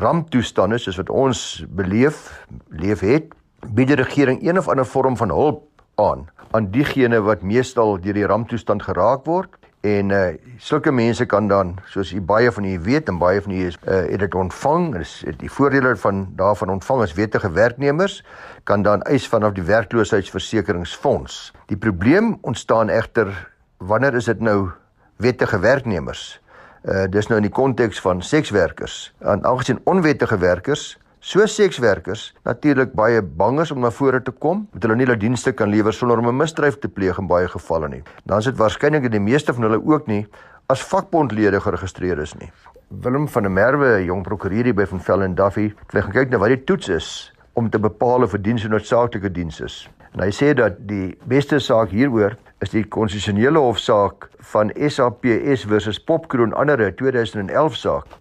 ramptoestande 0.00 0.80
soos 0.80 0.98
wat 1.00 1.12
ons 1.12 1.64
beleef, 1.68 2.30
leef 2.72 3.04
het, 3.04 3.32
bied 3.68 3.92
die 3.92 4.00
regering 4.00 4.40
een 4.40 4.60
of 4.60 4.68
ander 4.72 4.88
vorm 4.88 5.16
van 5.20 5.32
hulp 5.34 5.64
aan 6.00 6.28
aan 6.50 6.70
diegene 6.70 7.20
wat 7.22 7.42
meestal 7.46 7.98
deur 8.02 8.16
die 8.16 8.26
ramptoestand 8.26 8.82
geraak 8.82 9.26
word. 9.28 9.54
En 9.86 10.10
uh 10.12 10.24
sulke 10.60 10.92
mense 10.92 11.24
kan 11.26 11.46
dan 11.48 11.78
soos 11.88 12.10
u 12.12 12.20
baie 12.20 12.50
van 12.52 12.64
u 12.64 12.74
weet 12.84 13.08
en 13.08 13.18
baie 13.18 13.40
van 13.40 13.52
u 13.52 13.60
is 13.66 13.78
uh 13.86 14.02
het 14.10 14.20
dit 14.20 14.34
ontvang 14.34 14.96
is 15.00 15.24
die 15.40 15.50
voordele 15.50 15.94
van 15.96 16.26
daarvan 16.36 16.68
ontvang 16.68 17.02
as 17.02 17.14
wettige 17.16 17.50
werknemers 17.50 18.18
kan 18.64 18.82
dan 18.82 19.02
eis 19.02 19.28
vanaf 19.28 19.54
die 19.56 19.64
werkloosheidsversekeringsfonds 19.64 21.52
die 21.66 21.76
probleem 21.76 22.36
ontstaan 22.40 22.88
egter 22.88 23.32
wanneer 23.78 24.14
is 24.14 24.28
dit 24.28 24.40
nou 24.40 24.70
wettige 25.16 25.58
werknemers? 25.58 26.40
Uh 26.84 27.04
dis 27.08 27.26
nou 27.28 27.40
in 27.40 27.48
die 27.48 27.56
konteks 27.56 28.00
van 28.00 28.22
sekswerkers. 28.22 29.12
En 29.18 29.44
aangesien 29.44 29.80
onwettige 29.84 30.38
werkers 30.38 30.98
So 31.20 31.44
sekswerkers 31.44 32.30
natuurlik 32.48 32.94
baie 32.96 33.20
bang 33.20 33.58
is 33.60 33.70
om 33.74 33.82
na 33.84 33.90
vore 33.92 34.22
te 34.24 34.32
kom, 34.32 34.62
want 34.72 34.84
hulle 34.86 34.94
nie 34.96 35.04
hulle 35.04 35.18
dienste 35.20 35.52
kan 35.52 35.68
lewer 35.68 35.92
sonder 35.92 36.18
om 36.18 36.28
'n 36.28 36.36
misdryf 36.36 36.78
te 36.80 36.88
pleeg 36.88 37.18
in 37.20 37.26
baie 37.28 37.46
gevalle 37.46 37.88
nie. 37.88 38.02
Dan 38.24 38.38
is 38.38 38.46
dit 38.46 38.56
waarskynlik 38.56 39.02
dat 39.02 39.12
die 39.12 39.20
meeste 39.20 39.52
van 39.52 39.62
hulle 39.62 39.84
ook 39.84 40.06
nie 40.06 40.26
as 40.68 40.80
vakbondlede 40.80 41.60
geregistreer 41.60 42.18
is 42.18 42.32
nie. 42.40 42.50
Willem 42.88 43.28
van 43.28 43.42
der 43.42 43.50
Merwe, 43.52 44.04
jong 44.04 44.22
prokureur 44.22 44.64
hier 44.64 44.74
by 44.74 44.86
van 44.86 45.00
Velden 45.00 45.34
Duffy, 45.34 45.74
het 45.76 45.92
weer 45.92 46.02
gekyk 46.02 46.30
na 46.30 46.38
wat 46.38 46.48
die 46.48 46.64
toets 46.64 46.88
is 46.88 47.32
om 47.52 47.68
te 47.68 47.78
bepaal 47.78 48.22
of 48.22 48.34
'n 48.34 48.42
diens 48.42 48.64
'n 48.64 48.70
noodsaaklike 48.70 49.30
diens 49.30 49.60
is. 49.60 49.88
En 50.14 50.20
hy 50.20 50.30
sê 50.30 50.54
dat 50.54 50.88
die 50.88 51.18
beste 51.26 51.58
saak 51.58 51.90
hieroor 51.90 52.36
is 52.60 52.70
die 52.70 52.84
konstitusionele 52.84 53.58
hofsaak 53.58 54.30
van 54.38 54.72
SAPS 54.88 55.64
versus 55.64 55.98
Popkroon 55.98 56.54
andere 56.54 56.94
2011 56.94 57.76
saak 57.76 58.19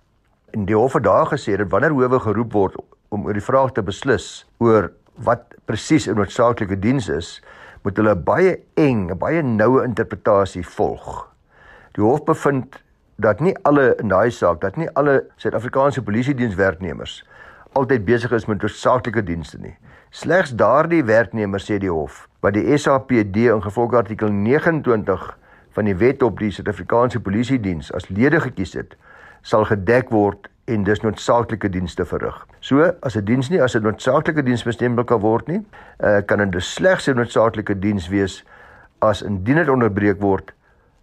En 0.52 0.66
die 0.66 0.76
hof 0.76 0.94
het 0.94 1.04
daar 1.04 1.28
gesê 1.30 1.58
dat 1.58 1.70
wanneer 1.70 1.94
howe 1.94 2.20
geroep 2.20 2.54
word 2.54 2.76
om 3.10 3.26
oor 3.26 3.34
die 3.34 3.44
vraag 3.44 3.72
te 3.72 3.84
beslis 3.86 4.46
oor 4.58 4.92
wat 5.26 5.56
presies 5.66 6.08
'n 6.08 6.16
noodsaaklike 6.16 6.80
diens 6.80 7.10
is, 7.10 7.42
moet 7.84 7.98
hulle 7.98 8.16
baie 8.16 8.60
eng, 8.74 9.18
baie 9.18 9.42
noue 9.44 9.84
interpretasie 9.84 10.64
volg. 10.66 11.28
Die 11.92 12.04
hof 12.04 12.24
bevind 12.24 12.82
dat 13.16 13.40
nie 13.40 13.56
alle 13.64 13.96
in 14.00 14.08
daai 14.08 14.32
saak, 14.32 14.62
dat 14.62 14.78
nie 14.78 14.90
alle 14.94 15.24
Suid-Afrikaanse 15.36 16.02
polisie 16.02 16.36
dienswerknemers 16.36 17.24
altyd 17.74 18.06
besig 18.06 18.32
is 18.32 18.46
met 18.46 18.62
noodsaaklike 18.62 19.24
dienste 19.24 19.58
nie. 19.62 19.76
Slegs 20.10 20.56
daardie 20.58 21.04
werknemers 21.06 21.68
sê 21.70 21.78
die 21.78 21.92
hof 21.92 22.28
wat 22.42 22.54
die 22.54 22.78
SAPD 22.78 23.36
in 23.52 23.62
gevolg 23.62 23.94
artikel 23.94 24.32
29 24.32 25.38
van 25.76 25.86
die 25.86 25.96
wet 25.96 26.24
op 26.24 26.40
die 26.40 26.52
Suid-Afrikaanse 26.52 27.20
polisie 27.20 27.60
diens 27.60 27.92
as 27.94 28.10
lede 28.10 28.40
gekies 28.42 28.74
het, 28.74 28.96
sal 29.42 29.66
gedek 29.66 30.10
word 30.10 30.50
en 30.66 30.84
dis 30.84 31.02
noodsaaklike 31.02 31.70
dienste 31.70 32.06
verrig. 32.06 32.46
So 32.60 32.94
as 33.02 33.16
'n 33.18 33.26
diens 33.26 33.50
nie 33.50 33.62
as 33.62 33.76
'n 33.76 33.84
noodsaaklike 33.84 34.44
diens 34.44 34.64
bestempel 34.64 35.04
kan 35.04 35.20
word 35.20 35.48
nie, 35.48 35.66
uh, 36.04 36.22
kan 36.26 36.50
dit 36.50 36.64
slegs 36.64 37.08
'n 37.08 37.16
noodsaaklike 37.16 37.80
diens 37.80 38.08
wees 38.10 38.44
as 39.02 39.22
indien 39.22 39.56
dit 39.56 39.70
onderbreek 39.70 40.22
word 40.22 40.52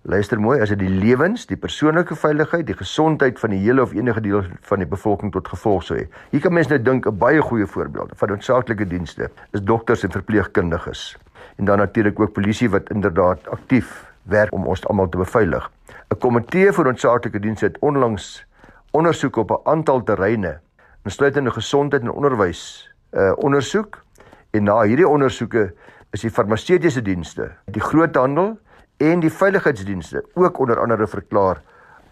Luister 0.07 0.39
mooi, 0.39 0.61
as 0.63 0.71
dit 0.71 0.79
die 0.79 0.91
lewens, 1.03 1.49
die 1.51 1.57
persoonlike 1.59 2.15
veiligheid, 2.15 2.63
die 2.69 2.77
gesondheid 2.79 3.41
van 3.43 3.51
die 3.51 3.59
hele 3.59 3.83
of 3.83 3.95
enige 3.97 4.21
deel 4.23 4.45
van 4.69 4.79
die 4.79 4.87
bevolking 4.87 5.33
tot 5.35 5.49
gevolg 5.51 5.83
sou 5.83 5.97
hê. 5.99 6.05
Hier 6.31 6.45
kan 6.45 6.55
mens 6.55 6.71
nou 6.71 6.79
dink 6.79 7.09
'n 7.11 7.19
baie 7.19 7.43
goeie 7.43 7.67
voorbeeld 7.67 8.13
van 8.15 8.29
noodsaaklike 8.29 8.87
dienste 8.87 9.31
is 9.51 9.63
dokters 9.63 10.05
en 10.05 10.11
verpleegkundiges. 10.11 11.17
En 11.59 11.65
dan 11.65 11.79
natuurlik 11.79 12.21
ook 12.21 12.33
polisie 12.33 12.71
wat 12.71 12.91
inderdaad 12.91 13.49
aktief 13.49 14.07
werk 14.23 14.53
om 14.53 14.67
ons 14.67 14.87
almal 14.87 15.09
te 15.09 15.19
beveilig. 15.19 15.71
'n 16.07 16.19
Komitee 16.23 16.71
vir 16.73 16.87
noodsaaklike 16.87 17.41
dienste 17.43 17.67
het 17.67 17.79
onlangs 17.83 18.47
ondersoek 18.95 19.37
op 19.37 19.51
'n 19.51 19.69
aantal 19.71 20.03
terreine, 20.03 20.59
insluitende 21.05 21.51
gesondheid 21.51 22.03
en 22.03 22.11
onderwys, 22.11 22.91
uh 23.13 23.33
ondersoek 23.37 24.03
en 24.51 24.63
na 24.63 24.83
hierdie 24.83 25.09
ondersoeke 25.09 25.73
is 26.11 26.21
die 26.21 26.31
farmaseutiese 26.31 27.03
dienste, 27.03 27.51
die 27.65 27.83
groothandel 27.83 28.59
en 28.97 29.21
die 29.21 29.31
veiligheidsdienste 29.31 30.25
ook 30.35 30.59
onder 30.59 30.81
andere 30.81 31.07
verklaar 31.07 31.61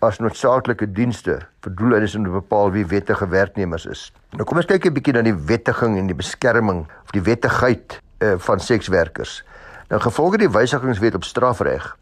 as 0.00 0.18
noodsaaklike 0.18 0.92
dienste 0.92 1.38
vir 1.60 1.74
doeleindes 1.74 2.14
om 2.14 2.24
te 2.24 2.30
bepaal 2.30 2.70
wie 2.70 2.86
wettige 2.86 3.28
werknemers 3.28 3.86
is. 3.86 4.12
Nou 4.32 4.44
kom 4.44 4.56
ons 4.56 4.66
kyk 4.66 4.86
'n 4.86 4.92
bietjie 4.92 5.14
na 5.14 5.22
die 5.22 5.38
wettiging 5.46 5.98
en 5.98 6.06
die 6.06 6.16
beskerming 6.16 6.86
of 7.04 7.10
die 7.12 7.22
wettigheid 7.22 8.02
uh, 8.18 8.34
van 8.38 8.60
sekswerkers. 8.60 9.44
Nou 9.88 10.00
gevolge 10.00 10.38
die 10.38 10.50
wysigingswet 10.50 11.14
op 11.14 11.24
strafreg 11.24 11.96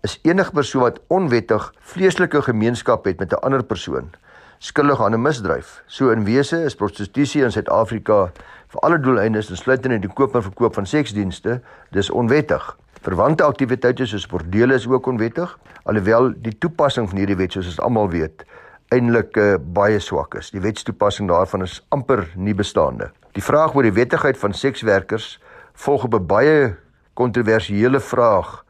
is 0.00 0.18
enige 0.22 0.52
persoon 0.52 0.82
wat 0.82 1.00
onwettig 1.06 1.74
vleeslike 1.80 2.42
gemeenskap 2.42 3.04
het 3.04 3.18
met 3.18 3.32
'n 3.32 3.44
ander 3.44 3.64
persoon 3.64 4.10
skuldig 4.58 5.02
aan 5.02 5.12
'n 5.12 5.22
misdryf. 5.22 5.82
So 5.86 6.10
in 6.10 6.24
wese 6.24 6.64
is 6.64 6.74
prostitusie 6.74 7.42
in 7.42 7.52
Suid-Afrika 7.52 8.30
vir 8.68 8.80
alle 8.80 9.00
doeleindes 9.00 9.50
insluitend 9.50 9.92
in 9.92 10.00
die 10.00 10.12
koop 10.12 10.34
en 10.34 10.42
verkoop 10.42 10.74
van 10.74 10.86
seksdienste 10.86 11.60
dis 11.90 12.10
onwettig. 12.10 12.76
Verwante 13.02 13.44
aktiwiteite 13.44 14.06
soos 14.06 14.26
bordele 14.26 14.74
is 14.74 14.88
ook 14.88 15.06
onwettig, 15.06 15.58
alhoewel 15.82 16.32
die 16.36 16.58
toepassing 16.58 17.08
van 17.08 17.18
hierdie 17.18 17.36
wet 17.36 17.52
soos 17.52 17.66
ons 17.66 17.80
almal 17.80 18.08
weet, 18.08 18.44
eintlik 18.88 19.36
uh, 19.36 19.54
baie 19.60 19.98
swak 19.98 20.34
is. 20.34 20.50
Die 20.50 20.60
wetstoepassing 20.60 21.28
daarvan 21.28 21.62
is 21.62 21.86
amper 21.88 22.32
nie 22.34 22.54
bestaande. 22.54 23.10
Die 23.32 23.42
vraag 23.42 23.74
oor 23.74 23.82
die 23.82 23.92
wettigheid 23.92 24.38
van 24.38 24.52
sekswerkers 24.52 25.38
volg 25.74 26.04
op 26.04 26.14
'n 26.14 26.26
baie 26.26 26.76
kontroversiële 27.14 28.00
vraag 28.00 28.64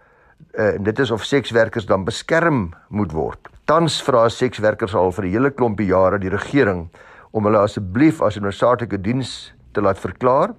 en 0.56 0.82
dit 0.82 0.98
is 0.98 1.10
of 1.10 1.24
sekswerkers 1.24 1.86
dan 1.86 2.04
beskerm 2.04 2.74
moet 2.88 3.12
word. 3.12 3.48
Tans 3.64 4.02
vra 4.02 4.28
sekswerkers 4.28 4.94
al 4.94 5.12
vir 5.12 5.24
'n 5.24 5.30
hele 5.30 5.50
klompie 5.50 5.86
jare 5.86 6.18
die 6.18 6.30
regering 6.30 6.88
om 7.32 7.44
hulle 7.44 7.58
asseblief 7.58 8.22
as 8.22 8.36
'n 8.36 8.42
noodsaaklike 8.42 9.00
diens 9.00 9.52
te 9.72 9.80
laat 9.80 9.98
verklaar 9.98 10.54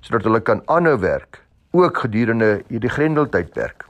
sodat 0.00 0.24
hulle 0.24 0.40
kan 0.40 0.62
aanhou 0.66 0.98
werk 0.98 1.42
ook 1.72 1.98
gedurende 1.98 2.62
hierdie 2.68 2.90
grendeltydperk. 2.90 3.86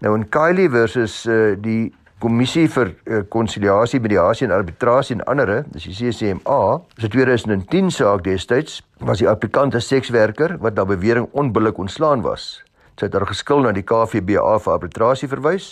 Nou 0.00 0.14
in 0.16 0.28
Kylie 0.28 0.70
versus 0.70 1.26
uh, 1.26 1.56
die 1.60 1.92
Kommissie 2.20 2.68
vir 2.68 2.90
uh, 3.04 3.22
Konsiliasie, 3.32 4.00
Mediasie 4.00 4.46
en 4.46 4.52
Arbitrasie 4.52 5.16
en 5.16 5.24
ander, 5.24 5.64
dis 5.72 5.84
die 5.88 5.94
CCMA, 5.96 6.80
is 6.96 7.04
'n 7.04 7.10
2010 7.10 7.90
saak 7.90 8.24
destyds 8.24 8.82
was 8.98 9.18
die 9.18 9.28
applikant 9.28 9.74
'n 9.74 9.80
sekswerker 9.80 10.58
wat 10.60 10.74
na 10.74 10.84
bewering 10.84 11.28
onbillik 11.32 11.78
ontslaan 11.78 12.22
was. 12.22 12.62
Sy 13.00 13.06
het 13.08 13.14
daar 13.14 13.24
geskil 13.24 13.62
na 13.64 13.70
die 13.72 13.80
KVBA 13.88 14.58
vir 14.60 14.74
arbitrasie 14.74 15.28
verwys 15.32 15.70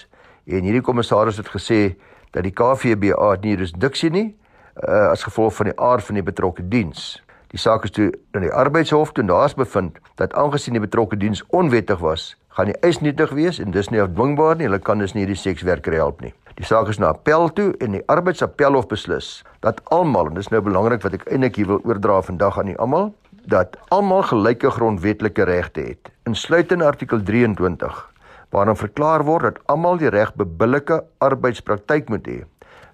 en 0.48 0.64
hierdie 0.64 0.80
kommissaris 0.80 1.36
het 1.36 1.50
gesê 1.52 1.98
dat 2.32 2.46
die 2.46 2.54
KVBA 2.56 3.34
nie 3.42 3.52
jurisdiksie 3.52 4.08
nie 4.14 4.30
uh, 4.30 5.10
as 5.10 5.26
gevolg 5.26 5.52
van 5.58 5.68
die 5.68 5.74
aard 5.76 6.06
van 6.06 6.16
die 6.16 6.24
betrokke 6.24 6.64
diens. 6.72 7.18
Die 7.52 7.60
saak 7.60 7.84
is 7.84 7.92
toe 7.92 8.06
in 8.32 8.46
die 8.46 8.54
arbeidshof 8.62 9.12
toe 9.12 9.26
daar's 9.28 9.58
bevind 9.60 10.00
dat 10.16 10.32
aangesien 10.40 10.78
die 10.78 10.84
betrokke 10.86 11.20
diens 11.20 11.44
onwettig 11.52 12.00
was, 12.00 12.30
gaan 12.56 12.72
die 12.72 12.80
eis 12.80 13.02
nietig 13.04 13.36
wees 13.36 13.60
en 13.60 13.76
dis 13.76 13.92
nie 13.92 14.00
afdwingbaar 14.00 14.56
nie. 14.56 14.70
Hulle 14.70 14.80
kan 14.80 15.04
dus 15.04 15.12
nie 15.12 15.26
hierdie 15.26 15.36
sekswerker 15.36 16.00
help 16.00 16.24
nie. 16.24 16.32
Die 16.56 16.64
saak 16.64 16.88
is 16.88 16.96
na 16.96 17.12
appel 17.12 17.52
toe 17.52 17.74
en 17.84 17.92
die 17.98 18.04
arbeidsappelhof 18.08 18.88
beslis 18.88 19.42
dat 19.60 19.84
almal 19.92 20.32
en 20.32 20.40
dis 20.40 20.48
nou 20.48 20.64
belangrik 20.64 21.04
wat 21.04 21.20
ek 21.20 21.28
eintlik 21.28 21.60
hier 21.60 21.74
wil 21.74 21.84
oordra 21.84 22.22
vandag 22.32 22.56
aan 22.56 22.72
u 22.72 22.80
almal 22.80 23.12
dat 23.48 23.78
almal 23.88 24.22
gelyke 24.28 24.70
grondwetlike 24.70 25.42
regte 25.48 25.80
het, 25.80 26.10
insluitend 26.28 26.82
artikel 26.82 27.22
23 27.22 28.04
waarin 28.52 28.76
verklaar 28.76 29.24
word 29.24 29.44
dat 29.44 29.58
almal 29.72 29.98
die 30.00 30.08
reg 30.12 30.34
bebillike 30.36 31.02
arbeidspraktyk 31.24 32.08
moet 32.08 32.28
hê. 32.28 32.38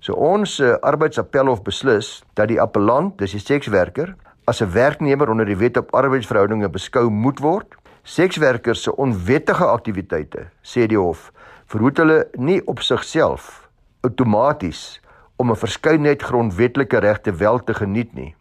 So 0.03 0.15
ons 0.19 0.59
uh, 0.61 0.75
arbeidsappelhof 0.83 1.63
beslis 1.67 2.23
dat 2.35 2.51
die 2.51 2.61
appellant, 2.61 3.15
dis 3.19 3.37
die 3.37 3.43
sekswerker, 3.43 4.15
as 4.47 4.61
'n 4.63 4.71
werknemer 4.75 5.31
onder 5.31 5.47
die 5.47 5.57
wet 5.57 5.77
op 5.77 5.95
arbeidsverhoudinge 5.95 6.69
beskou 6.69 7.09
moet 7.11 7.39
word. 7.39 7.75
Sekswerkers 8.03 8.83
se 8.83 8.97
onwettige 8.97 9.65
aktiwiteite, 9.65 10.51
sê 10.63 10.87
die 10.87 10.99
hof, 10.99 11.33
verhoed 11.67 11.99
hulle 11.99 12.27
nie 12.37 12.61
op 12.67 12.83
sigself 12.83 13.69
outomaties 14.03 15.01
om 15.37 15.51
'n 15.51 15.57
verskeidenheid 15.57 16.23
grondwetlike 16.23 16.99
regte 16.99 17.33
wel 17.33 17.59
te 17.65 17.75
geniet 17.75 18.15
nie. 18.15 18.35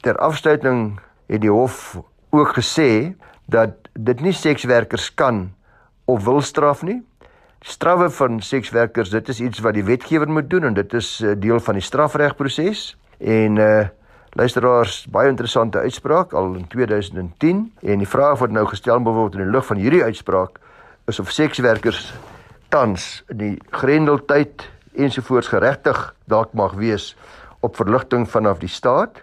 Ter 0.00 0.16
afsluiting 0.16 1.00
het 1.30 1.44
die 1.44 1.52
hof 1.52 2.00
ook 2.34 2.56
gesê 2.58 3.14
dat 3.50 3.90
dit 3.94 4.20
nie 4.20 4.34
sekswerkers 4.34 5.10
kan 5.14 5.48
of 6.10 6.24
wil 6.26 6.40
straf 6.42 6.82
nie. 6.82 7.00
Strawwe 7.60 8.10
van 8.10 8.40
sekswerkers, 8.42 9.10
dit 9.10 9.28
is 9.28 9.40
iets 9.40 9.62
wat 9.62 9.76
die 9.76 9.84
wetgewer 9.84 10.30
moet 10.30 10.50
doen 10.50 10.70
en 10.70 10.74
dit 10.74 10.94
is 10.96 11.20
eh, 11.20 11.34
deel 11.38 11.60
van 11.60 11.78
die 11.78 11.84
strafregproses. 11.84 12.96
En 13.18 13.56
uh 13.56 13.88
Luisteraars, 14.38 15.08
baie 15.10 15.26
interessante 15.28 15.80
uitspraak 15.82 16.32
al 16.38 16.52
in 16.54 16.66
2010 16.70 17.64
en 17.82 17.98
die 17.98 18.08
vraag 18.08 18.38
wat 18.38 18.52
nou 18.54 18.62
gestel 18.70 19.02
word 19.02 19.34
in 19.34 19.42
die 19.42 19.50
lig 19.50 19.64
van 19.66 19.80
hierdie 19.82 20.04
uitspraak 20.06 20.60
is 21.10 21.18
of 21.18 21.32
sekswerkers 21.34 22.12
tans 22.70 23.24
in 23.26 23.40
die 23.40 23.56
grendeltyd 23.74 24.68
ensovoorts 24.94 25.50
geregtig 25.50 25.98
dalk 26.30 26.54
mag 26.54 26.76
wees 26.78 27.16
op 27.66 27.74
verligting 27.74 28.28
vanaf 28.30 28.62
die 28.62 28.70
staat 28.70 29.18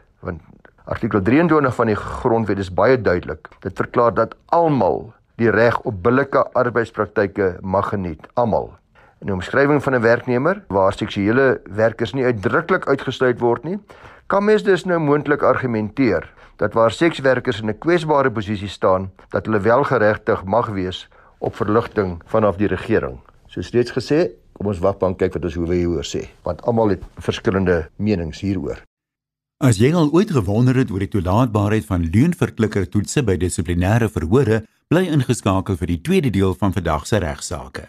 artikel 0.87 1.21
23 1.21 1.75
van 1.75 1.89
die 1.91 1.95
grondwet 1.99 2.59
is 2.63 2.71
baie 2.71 2.95
duidelik. 3.01 3.49
Dit 3.59 3.75
verklaar 3.75 4.13
dat 4.15 4.35
almal 4.55 5.11
die 5.37 5.51
reg 5.51 5.75
op 5.85 5.99
billike 6.03 6.45
arbeidspraktyke 6.57 7.57
mag 7.61 7.89
geniet, 7.91 8.23
almal. 8.39 8.71
In 9.19 9.27
die 9.27 9.35
omskrywing 9.35 9.83
van 9.83 9.95
'n 9.95 10.01
werknemer 10.01 10.63
waar 10.67 10.93
seksuele 10.93 11.61
werkers 11.65 12.13
nie 12.13 12.23
uitdruklik 12.23 12.87
uitgesluit 12.87 13.39
word 13.39 13.63
nie, 13.63 13.79
kan 14.27 14.43
mens 14.43 14.63
dus 14.63 14.85
nou 14.85 14.99
moontlik 14.99 15.41
argumenteer 15.41 16.33
dat 16.55 16.73
waar 16.73 16.91
sekswerkers 16.91 17.61
in 17.61 17.69
'n 17.69 17.77
kwesbare 17.77 18.31
posisie 18.31 18.69
staan, 18.69 19.11
dat 19.29 19.45
hulle 19.45 19.59
wel 19.59 19.83
geregtig 19.83 20.45
mag 20.45 20.67
wees 20.67 21.09
op 21.37 21.55
verligting 21.55 22.21
vanaf 22.25 22.55
die 22.55 22.67
regering. 22.67 23.19
Soos 23.47 23.71
reeds 23.71 23.91
gesê, 23.91 24.29
kom 24.53 24.67
ons 24.67 24.79
wag 24.79 24.97
dan 24.97 25.15
kyk 25.15 25.33
wat 25.33 25.43
ons 25.43 25.55
hoe 25.55 25.67
wy 25.67 25.83
hoor 25.83 26.05
sê, 26.05 26.27
want 26.43 26.61
almal 26.61 26.89
het 26.89 27.03
verskillende 27.17 27.89
menings 27.95 28.41
hieroor. 28.41 28.81
As 29.57 29.79
jy 29.81 29.87
al 29.97 30.11
ooit 30.13 30.29
gewonder 30.29 30.77
het 30.77 30.91
oor 30.93 31.01
die 31.01 31.09
toelaatbaarheid 31.09 31.85
van 31.89 32.03
leunverklikker 32.13 32.83
toetse 32.93 33.23
by 33.25 33.39
dissiplinêre 33.41 34.05
verhore, 34.13 34.59
bly 34.85 35.01
ingeskakel 35.09 35.79
vir 35.79 35.89
die 35.89 36.01
tweede 36.05 36.29
deel 36.35 36.53
van 36.59 36.75
vandag 36.75 37.07
se 37.09 37.17
regsaake. 37.23 37.87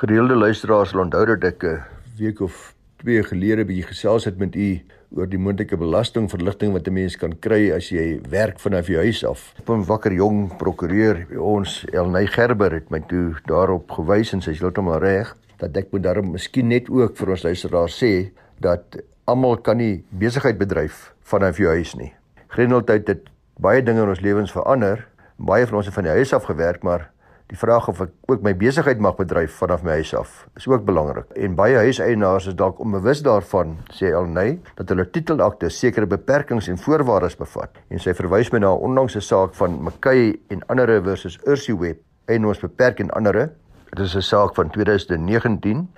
Gereelde 0.00 0.38
luisteraars 0.40 0.94
sal 0.94 1.02
onthou 1.02 1.26
dat 1.28 1.44
ek 1.44 1.64
'n 1.64 1.82
week 2.16 2.40
of 2.40 2.72
twee 3.04 3.22
gelede 3.22 3.66
bietjie 3.68 3.84
gesels 3.84 4.24
het 4.24 4.38
met 4.38 4.56
u 4.56 4.80
oor 5.12 5.28
die 5.28 5.36
moontlike 5.38 5.76
belastingverligting 5.76 6.72
wat 6.72 6.88
'n 6.88 6.94
mens 6.94 7.16
kan 7.16 7.36
kry 7.38 7.70
as 7.70 7.90
jy 7.90 8.20
werk 8.30 8.58
vanaf 8.58 8.86
jou 8.86 8.96
huis 8.96 9.24
af. 9.24 9.52
Op 9.60 9.68
'n 9.68 9.84
wakker 9.84 10.12
jong 10.12 10.56
prokureur, 10.56 11.26
ons 11.38 11.84
Elnay 11.92 12.26
Gerber 12.26 12.72
het 12.72 12.90
my 12.90 13.00
toe 13.00 13.36
daarop 13.44 13.90
gewys 13.90 14.32
en 14.32 14.40
sy 14.40 14.50
is 14.50 14.60
heeltemal 14.60 15.00
reg 15.00 15.36
dat 15.58 15.76
ek 15.76 15.92
moet 15.92 16.02
daarom 16.02 16.32
miskien 16.32 16.68
net 16.68 16.88
ook 16.88 17.14
vir 17.16 17.28
ons 17.28 17.42
luisteraars 17.42 18.04
sê 18.04 18.32
dat 18.58 18.96
almal 19.28 19.60
kan 19.60 19.76
nie 19.76 20.04
besigheid 20.10 20.58
bedryf 20.58 21.12
vanaf 21.28 21.60
jou 21.60 21.68
huis 21.68 21.94
nie. 22.00 22.14
Grendeltyd 22.48 23.08
het 23.08 23.28
baie 23.60 23.82
dinge 23.84 24.02
in 24.02 24.08
ons 24.08 24.24
lewens 24.24 24.52
verander. 24.54 25.04
Baie 25.36 25.66
van 25.66 25.76
ons 25.78 25.86
het 25.86 25.94
van 25.94 26.08
die 26.08 26.16
huis 26.16 26.32
af 26.34 26.48
gewerk, 26.48 26.82
maar 26.82 27.10
Die 27.48 27.56
vraag 27.56 27.86
of 27.88 28.02
ek 28.04 28.10
ook 28.28 28.42
my 28.44 28.50
besigheid 28.60 28.98
mag 29.00 29.14
bedryf 29.16 29.54
vanaf 29.56 29.80
my 29.80 29.94
huis 29.96 30.10
af 30.16 30.32
is 30.60 30.66
ook 30.68 30.82
belangrik. 30.84 31.30
En 31.32 31.54
baie 31.56 31.78
huiseienaars 31.80 32.50
is 32.50 32.56
dalk 32.58 32.80
onbewus 32.84 33.22
daarvan, 33.24 33.72
sê 33.96 34.10
Elnay, 34.12 34.58
dat 34.76 34.92
hulle 34.92 35.06
titelakte 35.08 35.70
sekere 35.72 36.04
beperkings 36.06 36.68
en 36.68 36.76
voorwaardes 36.76 37.38
bevat. 37.40 37.80
En 37.88 38.04
sy 38.04 38.12
verwys 38.18 38.52
my 38.52 38.60
na 38.60 38.74
'n 38.74 38.84
onlangse 38.90 39.24
saak 39.24 39.56
van 39.56 39.80
McKay 39.80 40.36
en 40.52 40.60
ander 40.68 41.00
versus 41.02 41.38
Ursiweb 41.46 42.04
en 42.28 42.44
ons 42.44 42.60
beperk 42.60 43.00
en 43.00 43.10
ander. 43.16 43.50
Dit 43.96 44.04
is 44.04 44.16
'n 44.16 44.20
saak 44.20 44.54
van 44.54 44.68
2019 44.70 45.88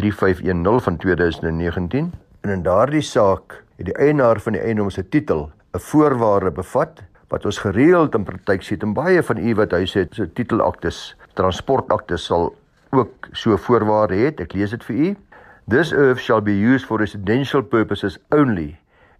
3510 0.00 0.80
van 0.80 0.96
2019 0.96 2.12
en 2.44 2.50
in 2.52 2.62
daardie 2.62 3.02
saak 3.02 3.62
het 3.78 3.88
die 3.88 3.96
eienaar 3.96 4.40
van 4.44 4.52
die 4.56 4.60
eiendom 4.60 4.90
se 4.92 5.02
titel 5.08 5.50
'n 5.74 5.80
voorwaarde 5.80 6.50
bevat 6.50 7.02
wat 7.28 7.44
ons 7.44 7.58
gereeld 7.58 8.14
in 8.14 8.24
praktyk 8.24 8.62
sien 8.62 8.80
en 8.80 8.92
baie 8.94 9.22
van 9.22 9.38
u 9.38 9.54
wat 9.54 9.70
huis 9.70 9.94
het 9.94 10.14
so 10.14 10.26
titelaktes, 10.26 11.16
transportaktes 11.34 12.24
sal 12.24 12.54
ook 12.90 13.28
so 13.32 13.56
voorwaarde 13.56 14.14
het. 14.14 14.40
Ek 14.40 14.52
lees 14.52 14.70
dit 14.70 14.84
vir 14.84 14.96
u. 14.96 15.16
This 15.68 15.92
earth 15.92 16.20
shall 16.20 16.42
be 16.42 16.52
used 16.52 16.86
for 16.86 16.98
residential 16.98 17.62
purposes 17.62 18.18
only 18.30 18.76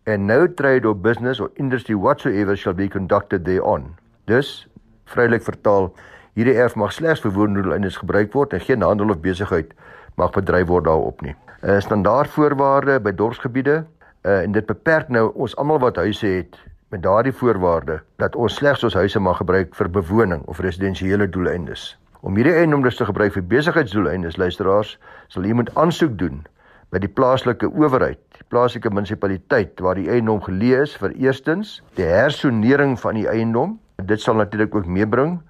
and 0.06 0.26
no 0.26 0.46
trade 0.46 0.88
or 0.88 0.94
business 0.94 1.40
or 1.40 1.50
industry 1.54 1.94
whatsoever 1.94 2.56
shall 2.56 2.74
be 2.74 2.88
conducted 2.88 3.44
thereon. 3.44 3.96
Dus 4.24 4.68
vrylik 5.04 5.42
vertaal, 5.42 5.92
Hierdie 6.34 6.56
erf 6.58 6.74
mag 6.74 6.90
slegs 6.92 7.20
vir 7.22 7.30
woondoeleindes 7.30 8.00
gebruik 8.00 8.32
word 8.34 8.56
en 8.56 8.60
geen 8.60 8.82
handel 8.82 9.12
of 9.14 9.20
besigheid 9.22 9.70
mag 10.18 10.32
bedryf 10.34 10.66
word 10.66 10.88
daarop 10.88 11.22
nie. 11.22 11.34
Uh, 11.64 11.80
Standaardvoorwaarde 11.80 13.00
by 13.00 13.12
dorpsgebiede 13.16 13.80
uh, 13.80 14.38
en 14.42 14.52
dit 14.52 14.66
beperk 14.66 15.08
nou 15.08 15.30
ons 15.32 15.56
almal 15.56 15.80
wat 15.80 15.96
huise 15.96 16.26
het 16.26 16.58
met 16.92 17.02
daardie 17.02 17.32
voorwaarde 17.32 18.00
dat 18.22 18.36
ons 18.36 18.54
slegs 18.60 18.84
ons 18.84 18.94
huise 18.94 19.20
mag 19.20 19.40
gebruik 19.40 19.74
vir 19.74 19.90
bewoning 19.90 20.44
of 20.50 20.60
residensiële 20.60 21.28
doeleindes. 21.28 21.94
Om 22.20 22.36
hierdie 22.36 22.54
eiendomme 22.56 22.92
te 22.92 23.04
gebruik 23.04 23.34
vir 23.34 23.44
besigheidsdoeleindes, 23.48 24.36
luisteraars, 24.40 24.98
sal 25.28 25.44
iemand 25.44 25.72
aansoek 25.76 26.18
doen 26.20 26.44
by 26.92 27.00
die 27.02 27.10
plaaslike 27.10 27.68
owerheid, 27.72 28.20
die 28.36 28.46
plaaslike 28.52 28.92
munisipaliteit 28.92 29.80
waar 29.82 29.98
die 29.98 30.06
eiendom 30.12 30.40
geleë 30.44 30.84
is 30.84 30.94
vir 31.00 31.16
eerstens 31.16 31.80
die 31.98 32.06
hersonering 32.06 32.94
van 33.00 33.18
die 33.18 33.26
eiendom. 33.28 33.78
Dit 34.04 34.22
sal 34.22 34.38
natuurlik 34.38 34.74
ook 34.76 34.86
meebring 34.86 35.40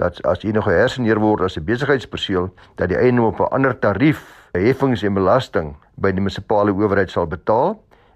dat 0.00 0.18
as 0.26 0.42
jy 0.42 0.54
nog 0.54 0.66
gehersoneer 0.66 1.20
word 1.22 1.44
as 1.44 1.58
'n 1.58 1.64
besigheidsperseel, 1.64 2.50
dat 2.76 2.88
die 2.88 2.98
eiendom 2.98 3.26
op 3.26 3.40
'n 3.40 3.52
ander 3.54 3.78
tarief, 3.78 4.43
heffings 4.60 5.02
en 5.02 5.14
belasting 5.14 5.74
by 5.96 6.12
die 6.12 6.22
munisipale 6.22 6.72
owerheid 6.74 7.10
sal 7.10 7.26
betaal. 7.26 7.74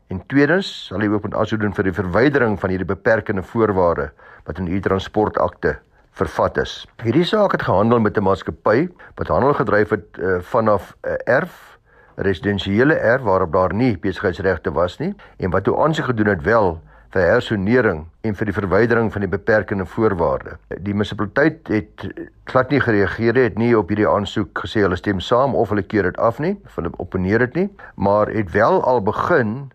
En 0.08 0.22
tweedens 0.26 0.68
sal 0.88 1.02
hy 1.04 1.08
ook 1.12 1.26
moet 1.26 1.36
aansoek 1.36 1.60
doen 1.60 1.74
vir 1.76 1.90
die 1.90 1.96
verwydering 1.96 2.56
van 2.60 2.72
hierdie 2.72 2.88
beperkende 2.88 3.42
voorwaarde 3.42 4.10
wat 4.46 4.58
in 4.58 4.70
die 4.70 4.80
transportakte 4.80 5.76
vervat 6.18 6.58
is. 6.62 6.86
Hierdie 7.04 7.26
saak 7.28 7.52
het 7.54 7.66
gehandel 7.66 8.00
met 8.00 8.16
'n 8.16 8.24
maatskappy 8.24 8.88
wat 9.16 9.28
handel 9.28 9.54
gedryf 9.54 9.90
het 9.90 10.18
uh, 10.18 10.38
vanaf 10.40 10.94
'n 11.04 11.08
uh, 11.08 11.36
erf, 11.38 11.78
'n 12.16 12.22
residensiële 12.22 12.94
erf 12.94 13.22
waarop 13.22 13.52
daar 13.52 13.74
nie 13.74 13.98
besigheidsregte 13.98 14.72
was 14.72 14.98
nie 14.98 15.14
en 15.38 15.50
wat 15.50 15.64
toe 15.64 15.76
aansoek 15.76 16.04
gedoen 16.04 16.26
het 16.26 16.42
wel 16.42 16.80
vir 17.14 17.24
hersonering 17.24 18.04
en 18.22 18.36
vir 18.36 18.50
die 18.50 18.54
verwydering 18.56 19.08
van 19.12 19.24
die 19.24 19.30
beperkende 19.32 19.86
voorwaarde. 19.88 20.58
Die 20.84 20.94
munisipaliteit 20.94 21.68
het 21.72 22.04
glad 22.50 22.70
nie 22.70 22.80
gereageer 22.84 23.40
het 23.40 23.58
nie 23.58 23.72
op 23.78 23.88
hierdie 23.88 24.08
aansoek 24.08 24.64
gesê 24.64 24.84
hulle 24.84 24.98
stem 25.00 25.20
saam 25.24 25.56
of 25.56 25.72
hulle 25.72 25.86
keer 25.86 26.10
dit 26.10 26.20
af 26.20 26.38
nie, 26.38 26.56
of 26.66 26.76
hulle 26.76 26.92
opponeer 26.98 27.46
dit 27.46 27.62
nie, 27.62 27.68
maar 27.96 28.28
het 28.32 28.52
wel 28.52 28.82
al 28.84 29.02
begin 29.02 29.70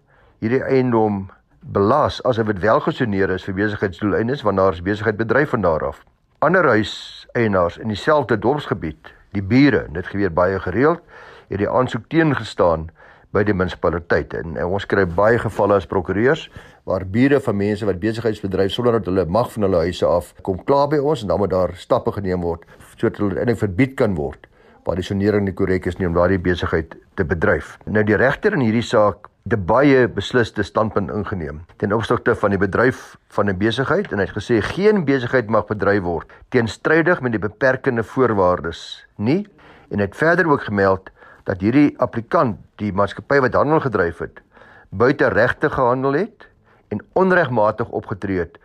hierdie 0.46 0.63
eiendom 0.63 1.28
belas 1.74 2.22
asof 2.28 2.52
dit 2.52 2.60
wel 2.60 2.82
gesoneer 2.86 3.32
is 3.34 3.46
vir 3.48 3.56
besigheidsdoeleindes 3.62 4.44
want 4.44 4.60
daar 4.60 4.75
is 4.75 4.84
besigheid 4.84 5.18
bedryf 5.18 5.56
van 5.56 5.63
daar 5.63 5.86
af 5.94 6.04
ander 6.44 6.68
huiseienaars 6.68 7.78
in 7.78 7.88
dieselfde 7.88 8.38
dorpsgebied, 8.40 9.13
die 9.32 9.44
bure, 9.44 9.86
dit 9.96 10.08
gebeur 10.12 10.34
baie 10.34 10.60
gereeld, 10.60 11.00
het 11.48 11.62
die 11.62 11.70
aansoek 11.70 12.10
teengestaan 12.12 12.90
by 13.34 13.44
die 13.44 13.56
munisipaliteit 13.58 14.34
en, 14.38 14.56
en 14.58 14.78
ons 14.78 14.86
kry 14.86 15.06
baie 15.10 15.42
gevalle 15.42 15.80
as 15.82 15.90
prokureurs 15.90 16.48
waar 16.86 17.06
bure 17.06 17.40
van 17.40 17.58
mense 17.58 17.86
wat 17.88 18.00
besigheidsbedryf 18.00 18.72
sonder 18.72 19.00
dat 19.00 19.10
hulle 19.10 19.25
mag 19.25 19.52
van 19.54 19.68
hulle 19.68 19.84
huise 19.88 20.06
af 20.06 20.34
kom 20.46 20.62
klaar 20.68 20.90
by 20.92 21.02
ons 21.02 21.24
en 21.24 21.34
dan 21.34 21.42
moet 21.42 21.54
daar 21.54 21.75
stappe 21.80 22.13
geneem 22.16 22.46
word 22.46 22.68
sodat 22.96 23.22
hulle 23.22 23.40
eintlik 23.40 23.62
verbied 23.66 23.96
kan 24.00 24.18
word 24.20 24.50
waar 24.86 25.00
die 25.00 25.06
sonering 25.08 25.46
nie 25.48 25.56
korrek 25.56 25.88
is 25.88 25.98
nie 26.00 26.08
om 26.10 26.16
daardie 26.16 26.42
besigheid 26.44 26.98
te 27.16 27.24
bedryf. 27.24 27.78
Nou 27.88 28.04
die 28.04 28.18
regter 28.20 28.56
in 28.58 28.66
hierdie 28.66 28.84
saak 28.84 29.30
het 29.44 29.66
baie 29.68 30.08
beslisste 30.08 30.63
standpunt 30.63 31.12
ingeneem 31.12 31.63
ten 31.82 31.94
opsigte 31.96 32.36
van 32.40 32.54
die 32.56 32.60
bedryf 32.60 33.16
van 33.36 33.50
'n 33.50 33.58
besigheid 33.58 34.12
en 34.12 34.20
hy 34.20 34.25
het 34.25 34.38
gesê 34.38 34.62
geen 34.62 35.04
besigheid 35.06 35.50
mag 35.50 35.68
bedryf 35.68 36.04
word 36.04 36.32
teenstrydig 36.50 37.22
met 37.22 37.32
die 37.32 37.44
beperkende 37.44 38.04
voorwaardes 38.04 39.06
nie 39.18 39.48
en 39.92 40.00
het 40.00 40.16
verder 40.16 40.48
ook 40.48 40.63
gemeld 40.63 41.12
dat 41.44 41.62
hierdie 41.62 41.94
applikant 41.98 42.58
die 42.82 42.94
maatskappy 42.94 43.40
wat 43.44 43.54
handel 43.54 43.80
gedryf 43.84 44.20
het 44.24 44.42
buite 44.94 45.28
regte 45.28 45.70
gehandel 45.70 46.14
het 46.14 46.48
en 46.88 47.02
onregmatig 47.14 47.90
opgetree 47.90 48.40
het 48.40 48.60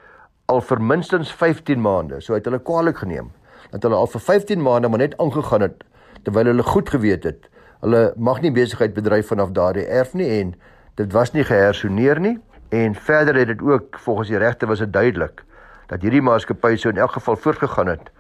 al 0.49 0.61
vir 0.61 0.81
minstens 0.81 1.31
15 1.33 1.81
maande. 1.81 2.21
So 2.21 2.35
het 2.37 2.45
hulle 2.49 2.61
kwaliek 2.61 3.01
geneem 3.01 3.31
dat 3.73 3.85
hulle 3.85 3.97
al 3.97 4.09
vir 4.13 4.21
15 4.21 4.63
maande 4.63 4.89
maar 4.89 5.03
net 5.05 5.17
aangegaan 5.21 5.65
het 5.65 5.85
terwyl 6.25 6.51
hulle 6.53 6.63
goed 6.63 6.89
geweet 6.89 7.25
het. 7.25 7.49
Hulle 7.81 8.13
mag 8.17 8.41
nie 8.41 8.53
besigheid 8.53 8.95
bedryf 8.95 9.33
vanaf 9.33 9.53
daardie 9.57 9.87
erf 9.87 10.15
nie 10.15 10.29
en 10.41 10.55
dit 11.01 11.13
was 11.13 11.33
nie 11.33 11.45
gehersoneer 11.45 12.21
nie. 12.21 12.39
En 12.69 12.95
verder 12.95 13.37
het 13.37 13.49
dit 13.49 13.63
ook 13.63 13.99
volgens 14.05 14.29
die 14.29 14.39
regte 14.39 14.67
was 14.67 14.85
dit 14.85 14.93
duidelik 14.93 15.45
dat 15.89 16.03
hierdie 16.05 16.23
maatskappy 16.23 16.77
sou 16.77 16.93
in 16.93 17.01
elk 17.01 17.17
geval 17.17 17.37
voortgegaan 17.37 17.89
het 17.89 18.11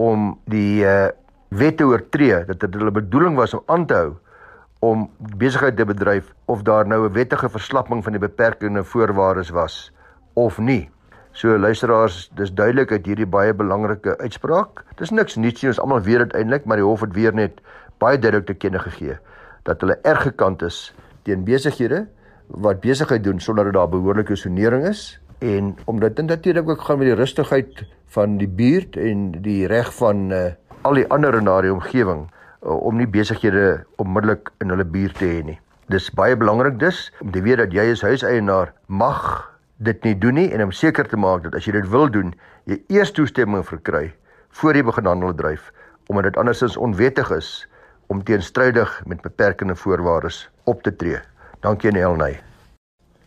om 0.00 0.38
die 0.48 0.84
uh, 0.84 1.10
wette 1.50 1.86
oortree 1.86 2.44
dat 2.46 2.60
dit 2.60 2.74
hulle 2.78 2.90
bedoeling 2.94 3.36
was 3.36 3.54
om 3.54 3.62
aan 3.66 3.86
te 3.86 3.94
hou 3.94 4.12
om 4.80 5.10
besigheid 5.36 5.76
te 5.76 5.84
bedryf 5.84 6.30
of 6.46 6.62
daar 6.62 6.86
nou 6.86 7.04
'n 7.08 7.12
wettige 7.12 7.48
verslapping 7.48 8.04
van 8.04 8.12
die 8.12 8.20
beperkende 8.20 8.84
voorwaardes 8.84 9.50
was 9.50 9.92
of 10.34 10.58
nie. 10.58 10.90
So 11.32 11.58
luisteraars, 11.58 12.30
dis 12.34 12.54
duidelik 12.54 12.92
uit 12.92 13.06
hierdie 13.06 13.26
baie 13.26 13.54
belangrike 13.54 14.18
uitspraak. 14.18 14.84
Dis 14.96 15.10
niks 15.10 15.36
niets 15.36 15.62
nie, 15.62 15.70
ons 15.70 15.80
almal 15.80 16.00
weet 16.00 16.18
dit 16.18 16.32
eintlik, 16.32 16.64
maar 16.64 16.76
die 16.76 16.84
hof 16.84 17.00
het 17.00 17.14
weer 17.14 17.34
net 17.34 17.60
baie 17.98 18.18
duidelik 18.18 18.46
te 18.46 18.54
kenne 18.54 18.78
gegee 18.78 19.18
dat 19.68 19.80
hulle 19.84 19.98
erg 20.08 20.22
gekant 20.22 20.62
is 20.62 20.94
teen 21.28 21.44
besighede 21.44 22.06
wat 22.64 22.80
besigheid 22.80 23.24
doen 23.24 23.40
sonder 23.40 23.68
dat 23.68 23.76
daar 23.76 23.92
behoorlike 23.92 24.36
sonering 24.36 24.86
is 24.88 25.20
en 25.38 25.74
omdat 25.84 26.16
dit 26.16 26.26
natuurlik 26.26 26.68
ook 26.68 26.80
gaan 26.80 26.98
met 26.98 27.06
die 27.06 27.18
rustigheid 27.18 27.84
van 28.16 28.36
die 28.40 28.48
buurt 28.48 28.96
en 28.96 29.30
die 29.44 29.66
reg 29.70 29.92
van 29.94 30.30
uh, 30.32 30.50
al 30.82 30.96
die 30.96 31.06
ander 31.12 31.36
in 31.36 31.48
daardie 31.48 31.72
omgewing 31.72 32.26
uh, 32.26 32.76
om 32.76 32.96
nie 32.96 33.08
besighede 33.08 33.82
onmiddellik 34.00 34.50
in 34.64 34.72
hulle 34.72 34.84
buurt 34.84 35.18
te 35.20 35.28
hê 35.28 35.42
nie. 35.44 35.58
Dis 35.90 36.10
baie 36.14 36.36
belangrik 36.38 36.78
dus 36.80 37.08
om 37.20 37.32
te 37.34 37.42
weet 37.44 37.60
dat 37.60 37.74
jy 37.74 37.90
as 37.92 38.04
huiseienaar 38.06 38.72
mag 38.86 39.20
dit 39.84 40.04
nie 40.04 40.14
doen 40.22 40.38
nie 40.38 40.48
en 40.54 40.68
om 40.68 40.72
seker 40.72 41.08
te 41.08 41.18
maak 41.20 41.44
dat 41.46 41.56
as 41.58 41.66
jy 41.66 41.74
dit 41.76 41.88
wil 41.92 42.08
doen, 42.12 42.34
jy 42.70 42.78
eers 42.92 43.12
toestemming 43.16 43.64
verkry 43.66 44.10
voor 44.60 44.76
jy 44.76 44.84
begin 44.86 45.08
handel 45.10 45.34
dryf 45.36 45.72
omdat 46.10 46.30
dit 46.30 46.38
andersins 46.42 46.76
onwettig 46.76 47.30
is 47.36 47.50
om 48.10 48.24
teenstrydig 48.26 49.00
met 49.06 49.22
beperkende 49.22 49.76
voorwaardes 49.78 50.48
op 50.64 50.82
te 50.82 50.96
tree. 50.96 51.22
Dankie 51.62 51.92
aan 51.92 52.00
Elnay. 52.02 52.49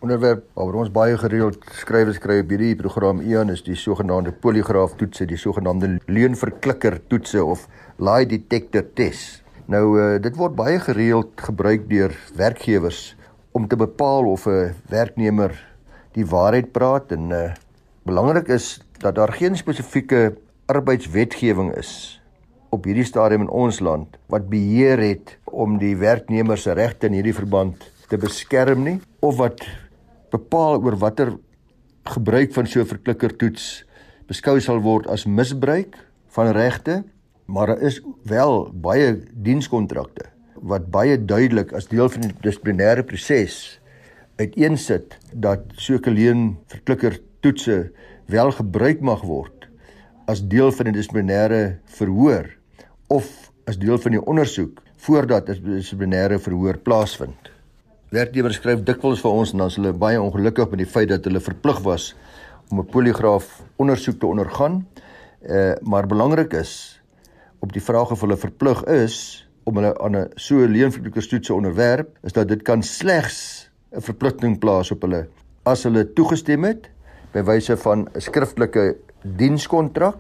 Onderwerp 0.04 0.50
waaroor 0.58 0.82
ons 0.82 0.90
baie 0.92 1.16
gereeld 1.16 1.62
skrywe 1.80 2.12
skryf 2.12 2.42
op 2.44 2.50
hierdie 2.52 2.74
program 2.76 3.22
Ian 3.24 3.54
is 3.54 3.62
die 3.64 3.78
sogenaamde 3.80 4.34
poligraaf 4.44 4.98
toetse, 5.00 5.24
die 5.24 5.38
sogenaamde 5.40 5.94
leuenverklikker 6.12 6.98
toetse 7.08 7.40
of 7.40 7.62
lie 8.04 8.26
detector 8.28 8.84
test. 9.00 9.46
Nou 9.72 9.86
uh, 9.96 10.08
dit 10.20 10.36
word 10.36 10.58
baie 10.58 10.82
gereeld 10.84 11.40
gebruik 11.46 11.86
deur 11.88 12.12
werkgewers 12.36 13.14
om 13.56 13.70
te 13.72 13.80
bepaal 13.80 14.28
of 14.28 14.44
'n 14.44 14.76
werknemer 14.92 15.56
die 16.20 16.28
waarheid 16.28 16.74
praat 16.76 17.16
en 17.16 17.32
uh, 17.32 17.54
belangrik 18.04 18.52
is 18.52 18.84
dat 19.00 19.16
daar 19.16 19.32
geen 19.32 19.56
spesifieke 19.56 20.36
arbeidswetgewing 20.68 21.72
is 21.80 22.20
op 22.76 22.84
hierdie 22.84 23.08
stadium 23.08 23.48
in 23.48 23.56
ons 23.56 23.80
land 23.80 24.20
wat 24.28 24.52
beheer 24.52 25.00
het 25.00 25.38
om 25.46 25.80
die 25.80 25.96
werknemer 25.96 26.58
se 26.58 26.76
regte 26.76 27.08
in 27.08 27.14
hierdie 27.14 27.40
verband 27.40 27.92
te 28.10 28.18
beskerm 28.18 28.84
nie 28.84 29.00
of 29.24 29.40
wat 29.40 29.64
bepaal 30.34 30.82
oor 30.82 30.98
watter 31.02 31.34
gebruik 32.16 32.54
van 32.54 32.68
so 32.68 32.82
'n 32.82 32.92
verklikkertoets 32.92 33.86
beskou 34.28 34.60
sal 34.60 34.82
word 34.82 35.08
as 35.08 35.26
misbruik 35.26 35.96
van 36.36 36.52
regte 36.52 37.04
maar 37.46 37.68
daar 37.68 37.82
is 37.82 38.02
wel 38.24 38.72
baie 38.74 39.20
dienskontrakte 39.34 40.26
wat 40.56 40.90
baie 40.92 41.18
duidelik 41.18 41.74
as 41.74 41.88
deel 41.88 42.10
van 42.10 42.22
die 42.22 42.34
dissiplinêre 42.42 43.04
proses 43.04 43.80
uiteensit 44.36 45.18
dat 45.34 45.62
sulke 45.76 46.12
leen 46.12 46.58
verklikkertoetse 46.68 47.92
wel 48.26 48.52
gebruik 48.52 49.02
mag 49.02 49.22
word 49.22 49.68
as 50.26 50.42
deel 50.48 50.72
van 50.72 50.88
'n 50.88 50.96
dissiplinêre 50.96 51.80
verhoor 51.86 52.48
of 53.08 53.52
as 53.68 53.78
deel 53.78 53.98
van 53.98 54.12
die 54.12 54.26
ondersoek 54.26 54.82
voordat 54.96 55.50
'n 55.50 55.64
dissiplinêre 55.64 56.40
verhoor 56.40 56.78
plaasvind. 56.78 57.53
Werkgewers 58.14 58.60
skryf 58.60 58.84
dikwels 58.86 59.24
vir 59.24 59.34
ons 59.34 59.52
en 59.56 59.62
dan 59.64 59.72
is 59.72 59.76
hulle 59.80 59.92
baie 59.98 60.20
ongelukkig 60.22 60.68
met 60.70 60.84
die 60.84 60.90
feit 60.90 61.08
dat 61.10 61.26
hulle 61.26 61.40
verplig 61.42 61.80
was 61.82 62.12
om 62.70 62.80
'n 62.84 62.86
poligraaf 62.86 63.48
ondersoek 63.82 64.20
te 64.20 64.28
ondergaan. 64.28 64.86
Uh 65.42 65.74
maar 65.82 66.06
belangrik 66.06 66.54
is 66.54 67.02
op 67.60 67.74
die 67.74 67.82
vraag 67.82 68.12
of 68.12 68.22
hulle 68.22 68.38
verplig 68.38 68.84
is 68.84 69.48
om 69.64 69.82
hulle 69.82 69.98
aan 69.98 70.16
'n 70.18 70.30
so 70.36 70.68
leenverklikkerstoets 70.68 71.48
te 71.48 71.54
onderwerp, 71.54 72.18
is 72.22 72.34
dat 72.34 72.48
dit 72.48 72.62
kan 72.62 72.84
slegs 72.84 73.72
'n 73.92 74.02
verpligting 74.02 74.60
plaas 74.60 74.92
op 74.92 75.02
hulle 75.02 75.28
as 75.64 75.84
hulle 75.84 76.14
toegestem 76.14 76.64
het 76.64 76.90
by 77.32 77.42
wyse 77.42 77.78
van 77.78 78.08
'n 78.14 78.22
skriftelike 78.22 78.96
dienskontrak 79.22 80.18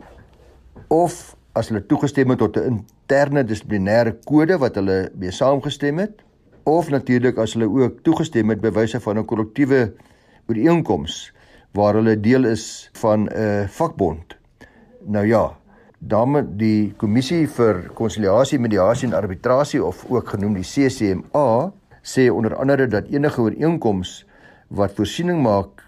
of 0.87 1.35
as 1.53 1.69
hulle 1.69 1.85
toegestem 1.85 2.29
het 2.29 2.39
tot 2.39 2.57
'n 2.57 2.63
interne 2.63 3.43
dissiplinêre 3.43 4.17
kode 4.25 4.57
wat 4.57 4.75
hulle 4.75 5.11
mee 5.13 5.31
saamgestem 5.31 5.97
het 5.97 6.23
of 6.63 6.89
natuurlik 6.89 7.37
as 7.37 7.53
hulle 7.53 7.67
ook 7.67 8.01
toegestem 8.03 8.49
het 8.49 8.61
by 8.61 8.71
wyse 8.71 8.99
van 8.99 9.17
'n 9.17 9.25
kollektiewe 9.25 9.93
ooreenkoms 10.47 11.33
waar 11.73 11.93
hulle 11.93 12.19
deel 12.19 12.45
is 12.45 12.89
van 12.93 13.29
'n 13.29 13.67
vakbond. 13.67 14.37
Nou 15.05 15.25
ja, 15.25 15.57
dan 15.99 16.57
die 16.57 16.93
kommissie 16.97 17.47
vir 17.47 17.89
konsiliasie, 17.93 18.59
mediasie 18.59 19.07
en 19.07 19.13
arbitrasie 19.13 19.83
of 19.83 20.05
ook 20.09 20.29
genoem 20.29 20.53
die 20.53 20.63
CCMA 20.63 21.71
sê 22.03 22.29
onder 22.29 22.55
andere 22.55 22.87
dat 22.87 23.07
enige 23.07 23.41
ooreenkoms 23.41 24.25
wat 24.67 24.95
voorsiening 24.95 25.41
maak 25.41 25.83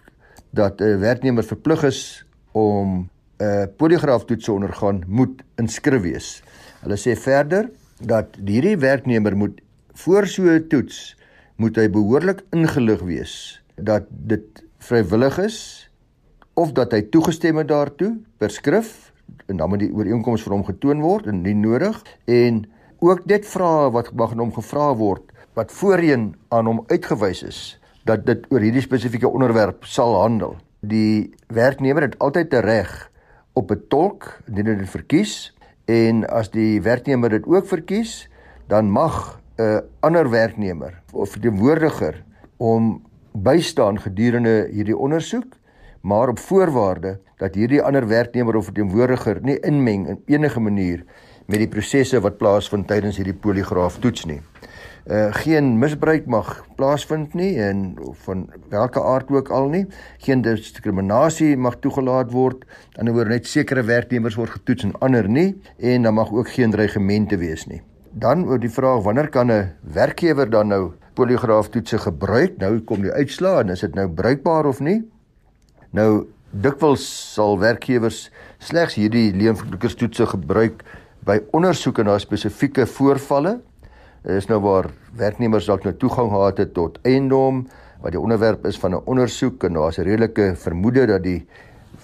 dat 0.51 0.81
'n 0.81 0.99
werknemer 0.99 1.43
verplig 1.43 1.83
is 1.83 2.25
om 2.51 3.09
uh 3.37 3.65
poligraaftoetse 3.77 4.51
ondergaan 4.51 5.03
moet 5.07 5.43
inskrif 5.55 6.01
wees. 6.01 6.43
Hulle 6.81 6.95
sê 6.95 7.15
verder 7.19 7.69
dat 7.99 8.37
hierdie 8.45 8.77
werknemer 8.77 9.35
moet 9.37 9.59
voor 9.95 10.27
so 10.27 10.43
'n 10.43 10.67
toets 10.67 11.15
moet 11.55 11.75
hy 11.75 11.87
behoorlik 11.89 12.43
ingelig 12.51 13.01
wees 13.01 13.61
dat 13.75 14.03
dit 14.09 14.63
vrywillig 14.77 15.37
is 15.39 15.89
of 16.53 16.71
dat 16.71 16.91
hy 16.91 17.01
toegestem 17.01 17.57
het 17.57 17.67
daartoe 17.67 18.17
per 18.37 18.49
skrif 18.49 19.11
en 19.45 19.57
dan 19.57 19.69
moet 19.69 19.79
die 19.79 19.93
ooreenkoms 19.93 20.43
vir 20.43 20.53
hom 20.53 20.65
getoon 20.65 21.01
word 21.01 21.27
en 21.27 21.41
nie 21.41 21.55
nodig 21.55 22.03
en 22.25 22.65
ook 22.99 23.27
dit 23.27 23.45
vra 23.45 23.89
wat 23.89 24.13
mag 24.13 24.33
hom 24.33 24.53
gevra 24.53 24.93
word 24.95 25.31
wat 25.55 25.71
voorheen 25.71 26.35
aan 26.49 26.65
hom 26.65 26.83
uitgewys 26.87 27.43
is 27.43 27.59
dat 28.05 28.25
dit 28.25 28.45
oor 28.53 28.61
hierdie 28.61 28.83
spesifieke 28.85 29.29
onderwerp 29.29 29.85
sal 29.89 30.13
handel. 30.19 30.55
Die 30.85 31.33
werknemer 31.47 32.05
het 32.05 32.19
altyd 32.19 32.53
'n 32.53 32.65
reg 32.65 33.11
op 33.53 33.71
'n 33.71 33.81
tolk 33.89 34.39
indien 34.47 34.67
hy 34.67 34.75
dit 34.75 34.89
verkies 34.89 35.55
en 35.85 36.27
as 36.29 36.49
die 36.51 36.81
werknemer 36.81 37.29
dit 37.29 37.45
ook 37.45 37.65
verkies, 37.67 38.29
dan 38.67 38.89
mag 38.89 39.41
'n 39.57 39.81
ander 39.99 40.29
werknemer 40.29 41.01
of 41.13 41.29
verteenwoordiger 41.29 42.23
om 42.57 43.01
bystaan 43.31 43.99
gedurende 43.99 44.67
hierdie 44.71 44.97
ondersoek, 44.97 45.57
maar 46.01 46.29
op 46.29 46.39
voorwaarde 46.39 47.19
dat 47.37 47.55
hierdie 47.55 47.81
ander 47.81 48.07
werknemer 48.07 48.55
of 48.55 48.63
verteenwoordiger 48.63 49.39
nie 49.41 49.59
inmeng 49.59 50.07
in 50.07 50.21
enige 50.25 50.59
manier 50.59 51.03
met 51.45 51.57
die 51.57 51.67
prosesse 51.67 52.19
wat 52.19 52.37
plaasvind 52.37 52.87
tydens 52.87 53.17
hierdie 53.17 53.39
poligraaf 53.39 53.97
toets 53.99 54.25
nie 54.25 54.41
uh, 55.05 55.27
geen 55.29 55.77
misbruik 55.79 56.25
mag 56.25 56.65
plaasvind 56.75 57.33
nie 57.33 57.53
en 57.61 57.93
van 58.25 58.45
watter 58.69 59.03
aard 59.03 59.29
ook 59.31 59.49
al 59.49 59.69
nie. 59.69 59.85
Geen 60.17 60.41
diskriminasie 60.41 61.55
mag 61.57 61.79
toegelaat 61.79 62.31
word. 62.31 62.65
Aan 62.97 63.09
die 63.09 63.13
ander 63.13 63.29
net 63.29 63.47
sekere 63.47 63.83
werknemers 63.85 64.37
word 64.39 64.57
getoets 64.57 64.87
en 64.87 64.95
ander 65.05 65.29
nie 65.29 65.53
en 65.77 66.07
dan 66.07 66.13
mag 66.13 66.31
ook 66.31 66.49
geen 66.49 66.71
dreigemente 66.71 67.37
wees 67.37 67.65
nie. 67.65 67.81
Dan 68.15 68.45
oor 68.47 68.61
die 68.63 68.71
vraag 68.71 69.01
wanneer 69.03 69.27
kan 69.27 69.51
'n 69.51 69.75
werkgewer 69.81 70.49
dan 70.49 70.67
nou 70.67 70.93
poligraaftoetse 71.13 71.97
gebruik? 71.97 72.57
Nou 72.57 72.79
kom 72.79 73.01
die 73.01 73.11
uitslaa 73.11 73.59
en 73.59 73.69
is 73.69 73.79
dit 73.79 73.95
nou 73.95 74.07
bruikbaar 74.07 74.65
of 74.65 74.79
nie? 74.79 75.03
Nou 75.91 76.27
dikwels 76.51 77.33
sal 77.33 77.59
werkgewers 77.59 78.31
slegs 78.57 78.95
hierdie 78.95 79.33
leenverklikkerstoetse 79.35 80.25
gebruik 80.25 80.83
by 81.25 81.41
ondersoeke 81.51 82.03
na 82.03 82.17
spesifieke 82.17 82.85
voorvalle 82.85 83.59
is 84.23 84.47
nou 84.47 84.59
waar 84.59 84.87
werknemers 85.17 85.65
dalk 85.65 85.83
nou 85.83 85.93
toegang 85.93 86.29
gehad 86.29 86.57
het 86.57 86.73
tot 86.73 86.99
eiendom 87.03 87.67
wat 88.01 88.11
die 88.11 88.21
onderwerp 88.21 88.65
is 88.65 88.79
van 88.79 88.95
'n 88.95 89.03
ondersoek 89.05 89.63
en 89.63 89.73
daar's 89.73 89.99
'n 89.99 90.07
redelike 90.07 90.55
vermoede 90.55 91.05
dat 91.05 91.23
die 91.23 91.45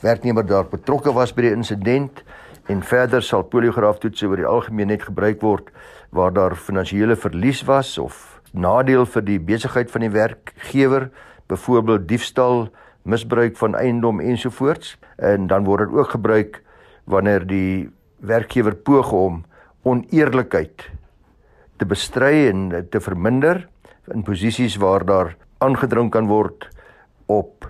werknemer 0.01 0.45
daar 0.45 0.65
betrokke 0.65 1.13
was 1.13 1.33
by 1.33 1.41
die 1.41 1.55
insident 1.55 2.23
en 2.67 2.83
verder 2.83 3.23
sal 3.23 3.43
poligraaftoetse 3.43 4.27
oor 4.27 4.37
die 4.37 4.45
algemeen 4.45 4.87
net 4.87 5.03
gebruik 5.03 5.41
word 5.41 5.71
waar 6.11 6.33
daar 6.33 6.55
finansiële 6.55 7.15
verlies 7.15 7.63
was 7.63 7.97
of 7.97 8.41
nadeel 8.51 9.05
vir 9.05 9.21
die 9.21 9.39
besigheid 9.39 9.91
van 9.91 10.01
die 10.01 10.13
werkgewer 10.13 11.09
byvoorbeeld 11.47 12.07
diefstal 12.07 12.69
misbruik 13.03 13.57
van 13.57 13.75
eiendom 13.75 14.19
ensovoorts. 14.19 14.97
En 15.17 15.47
dan 15.47 15.63
word 15.63 15.87
dit 15.87 15.97
ook 15.97 16.09
gebruik 16.15 16.61
wanneer 17.03 17.45
die 17.47 17.89
werkgewer 18.19 18.75
poog 18.75 19.11
om 19.11 19.43
oneerlikheid 19.83 20.89
te 21.77 21.85
bestry 21.85 22.47
en 22.51 22.69
te 22.89 23.01
verminder 23.01 23.65
in 24.13 24.23
posisies 24.23 24.77
waar 24.77 25.05
daar 25.05 25.35
aangedring 25.57 26.11
kan 26.13 26.27
word 26.29 26.67
op 27.25 27.65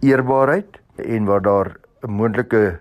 eerbaarheid 0.00 0.80
en 0.96 1.24
waar 1.28 1.42
daar 1.42 1.76
'n 2.02 2.10
moontlike 2.10 2.80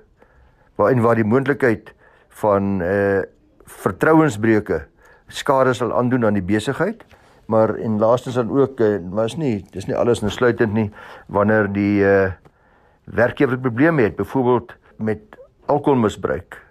waarin 0.76 1.02
waar 1.02 1.16
die 1.16 1.28
moontlikheid 1.28 1.94
van 2.30 2.78
'n 2.78 2.82
uh, 2.82 3.18
eh, 3.18 3.24
vertrouensbreuke 3.66 4.86
skade 5.28 5.74
sal 5.74 5.94
aandoen 5.94 6.26
aan 6.26 6.34
die 6.34 6.44
besigheid. 6.56 7.06
Maar 7.46 7.76
en 7.76 8.00
laastens 8.00 8.36
dan 8.36 8.52
ook 8.52 8.80
uh, 8.80 9.00
maar 9.12 9.26
is 9.26 9.36
nie 9.36 9.66
dis 9.72 9.86
nie 9.86 9.96
alles 9.96 10.22
insluitend 10.22 10.74
nie 10.74 10.92
wanneer 11.28 11.68
die 11.72 12.04
uh, 12.04 12.32
werkgewer 13.04 13.58
probleme 13.58 14.02
het 14.02 14.16
byvoorbeeld 14.16 14.74
met 14.98 15.20
alkoholmisbruik 15.66 16.62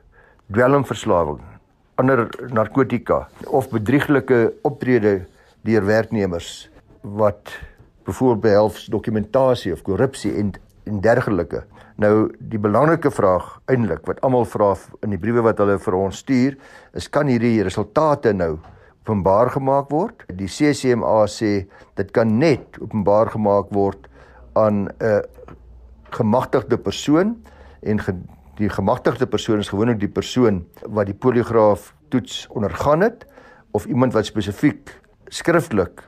dwelmverslawing 0.53 1.41
ander 1.95 2.29
narkotika 2.53 3.29
of 3.47 3.69
bedrieglike 3.71 4.53
optrede 4.63 5.27
deur 5.61 5.85
werknemers 5.87 6.71
wat 7.01 7.53
byvoorbeeld 8.05 8.41
behelf 8.41 8.85
dokumentasie 8.91 9.73
of 9.73 9.83
korrupsie 9.83 10.35
en 10.35 10.53
en 10.85 11.01
dergelike. 11.01 11.65
Nou 11.97 12.31
die 12.39 12.59
belangrike 12.59 13.11
vraag 13.11 13.61
eintlik 13.71 14.07
wat 14.09 14.21
almal 14.27 14.47
vra 14.49 14.73
in 15.03 15.15
die 15.15 15.21
briewe 15.21 15.45
wat 15.47 15.61
hulle 15.63 15.79
vir 15.79 15.97
ons 15.99 16.23
stuur, 16.25 16.57
is 16.95 17.09
kan 17.09 17.31
hierdie 17.31 17.63
resultate 17.63 18.33
nou 18.33 18.57
openbaar 19.03 19.51
gemaak 19.57 19.91
word? 19.91 20.25
Die 20.31 20.51
CCMA 20.51 21.25
sê 21.31 21.67
dit 21.99 22.13
kan 22.15 22.39
net 22.39 22.79
openbaar 22.81 23.33
gemaak 23.35 23.73
word 23.75 24.09
aan 24.55 24.89
'n 25.01 25.23
gemagtigde 26.11 26.77
persoon 26.77 27.37
en 27.83 27.99
die 28.57 28.69
gemagtigde 28.69 29.27
persoon 29.27 29.59
is 29.59 29.69
gewoonlik 29.69 30.01
die 30.01 30.13
persoon 30.13 30.67
wat 30.87 31.07
die 31.07 31.17
poligraaf 31.17 31.95
toets 32.09 32.47
ondergaan 32.53 33.01
het 33.01 33.27
of 33.73 33.87
iemand 33.87 34.13
wat 34.13 34.27
spesifiek 34.27 35.01
skriftelik 35.29 36.03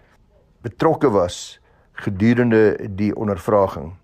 betrokke 0.63 1.11
was 1.11 1.61
gedurende 1.93 2.77
die 2.97 3.15
ondervraging. 3.17 3.95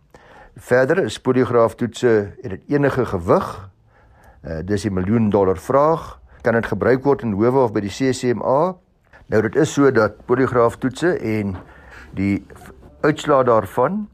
Verder 0.56 0.98
is 0.98 1.20
poligraaf 1.20 1.74
toetse 1.74 2.32
het 2.40 2.50
dit 2.50 2.62
enige 2.68 3.04
gewig. 3.06 3.70
Uh, 4.44 4.58
dis 4.64 4.84
'n 4.84 4.92
miljoen 4.92 5.30
dollar 5.30 5.56
vraag. 5.56 6.20
Kan 6.40 6.52
dit 6.52 6.66
gebruik 6.66 7.04
word 7.04 7.22
in 7.22 7.32
howe 7.32 7.58
of 7.58 7.72
by 7.72 7.80
die 7.80 7.90
CCMA? 7.90 8.76
Nou 9.26 9.42
dit 9.42 9.56
is 9.56 9.72
so 9.72 9.90
dat 9.90 10.24
poligraaf 10.26 10.76
toetse 10.76 11.18
en 11.18 11.56
die 12.14 12.46
uitslaa 13.00 13.42
daarvan 13.42 14.08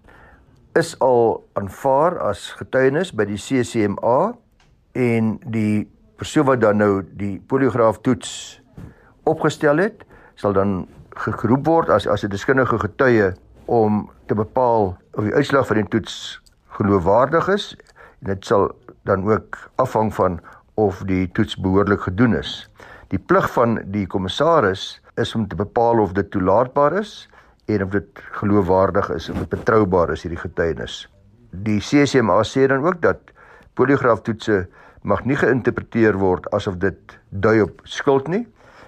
is 0.73 0.99
al 0.99 1.49
aanvaar 1.53 2.19
as 2.19 2.51
getuienis 2.59 3.15
by 3.15 3.25
die 3.25 3.39
CCMA 3.41 4.35
en 4.93 5.39
die 5.47 5.89
persoon 6.17 6.45
wat 6.45 6.61
dan 6.61 6.77
nou 6.77 7.03
die 7.17 7.41
poligraaf 7.47 8.01
toets 8.01 8.61
opgestel 9.23 9.77
het, 9.77 10.05
sal 10.35 10.53
dan 10.53 10.87
geroep 11.17 11.67
word 11.67 11.89
as 11.89 12.07
as 12.07 12.25
'n 12.25 12.29
deskundige 12.29 12.79
getuie 12.79 13.33
om 13.67 14.11
te 14.27 14.35
bepaal 14.35 14.97
of 15.13 15.25
die 15.25 15.35
uitslag 15.35 15.67
van 15.67 15.81
die 15.83 15.89
toets 15.89 16.41
geloofwaardig 16.79 17.49
is 17.53 17.73
en 18.21 18.33
dit 18.33 18.47
sal 18.47 18.71
dan 19.09 19.27
ook 19.29 19.59
afhang 19.83 20.13
van 20.15 20.41
of 20.75 21.03
die 21.09 21.27
toets 21.33 21.57
behoorlik 21.57 22.01
gedoen 22.09 22.35
is. 22.37 22.69
Die 23.09 23.19
plig 23.19 23.47
van 23.55 23.79
die 23.93 24.07
kommissaris 24.07 25.01
is 25.17 25.35
om 25.35 25.47
te 25.49 25.57
bepaal 25.57 26.03
of 26.03 26.13
dit 26.13 26.31
toelaatbaar 26.31 26.99
is 27.01 27.29
en 27.67 27.85
of 27.85 27.95
dit 27.95 28.25
geloofwaardig 28.41 29.11
is 29.15 29.29
of 29.31 29.39
dit 29.39 29.55
betroubaar 29.55 30.13
is 30.15 30.23
hierdie 30.27 30.43
getuienis. 30.43 31.07
Die 31.51 31.79
CCMA 31.81 32.43
sê 32.45 32.67
dan 32.69 32.85
ook 32.85 33.01
dat 33.03 33.33
poligraaftoetse 33.79 34.67
mag 35.03 35.25
nie 35.25 35.39
geïnterpreteer 35.39 36.19
word 36.19 36.51
asof 36.57 36.79
dit 36.83 37.17
dui 37.31 37.61
op 37.63 37.81
skuld 37.85 38.29
nie, 38.29 38.45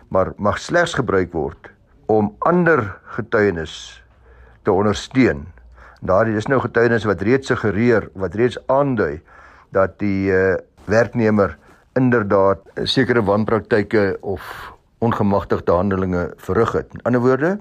maar 0.08 0.32
mag 0.36 0.58
slegs 0.58 0.96
gebruik 0.98 1.32
word 1.32 1.70
om 2.08 2.32
ander 2.48 2.82
getuienis 3.16 4.02
te 4.68 4.76
ondersteun. 4.76 5.46
Daardie 6.04 6.36
is 6.38 6.46
nou 6.52 6.60
getuienis 6.60 7.08
wat 7.08 7.24
reeds 7.26 7.48
suggereer, 7.50 8.10
wat 8.14 8.36
reeds 8.38 8.60
aandui 8.68 9.18
dat 9.74 9.98
die 9.98 10.28
uh, 10.30 10.54
werknemer 10.86 11.56
inderdaad 11.98 12.62
sekere 12.84 13.24
wanpraktyke 13.24 14.16
of 14.20 14.44
ongemagtigde 15.04 15.72
handelinge 15.72 16.28
verrig 16.36 16.72
het. 16.76 16.94
In 16.94 17.02
ander 17.08 17.24
woorde, 17.24 17.56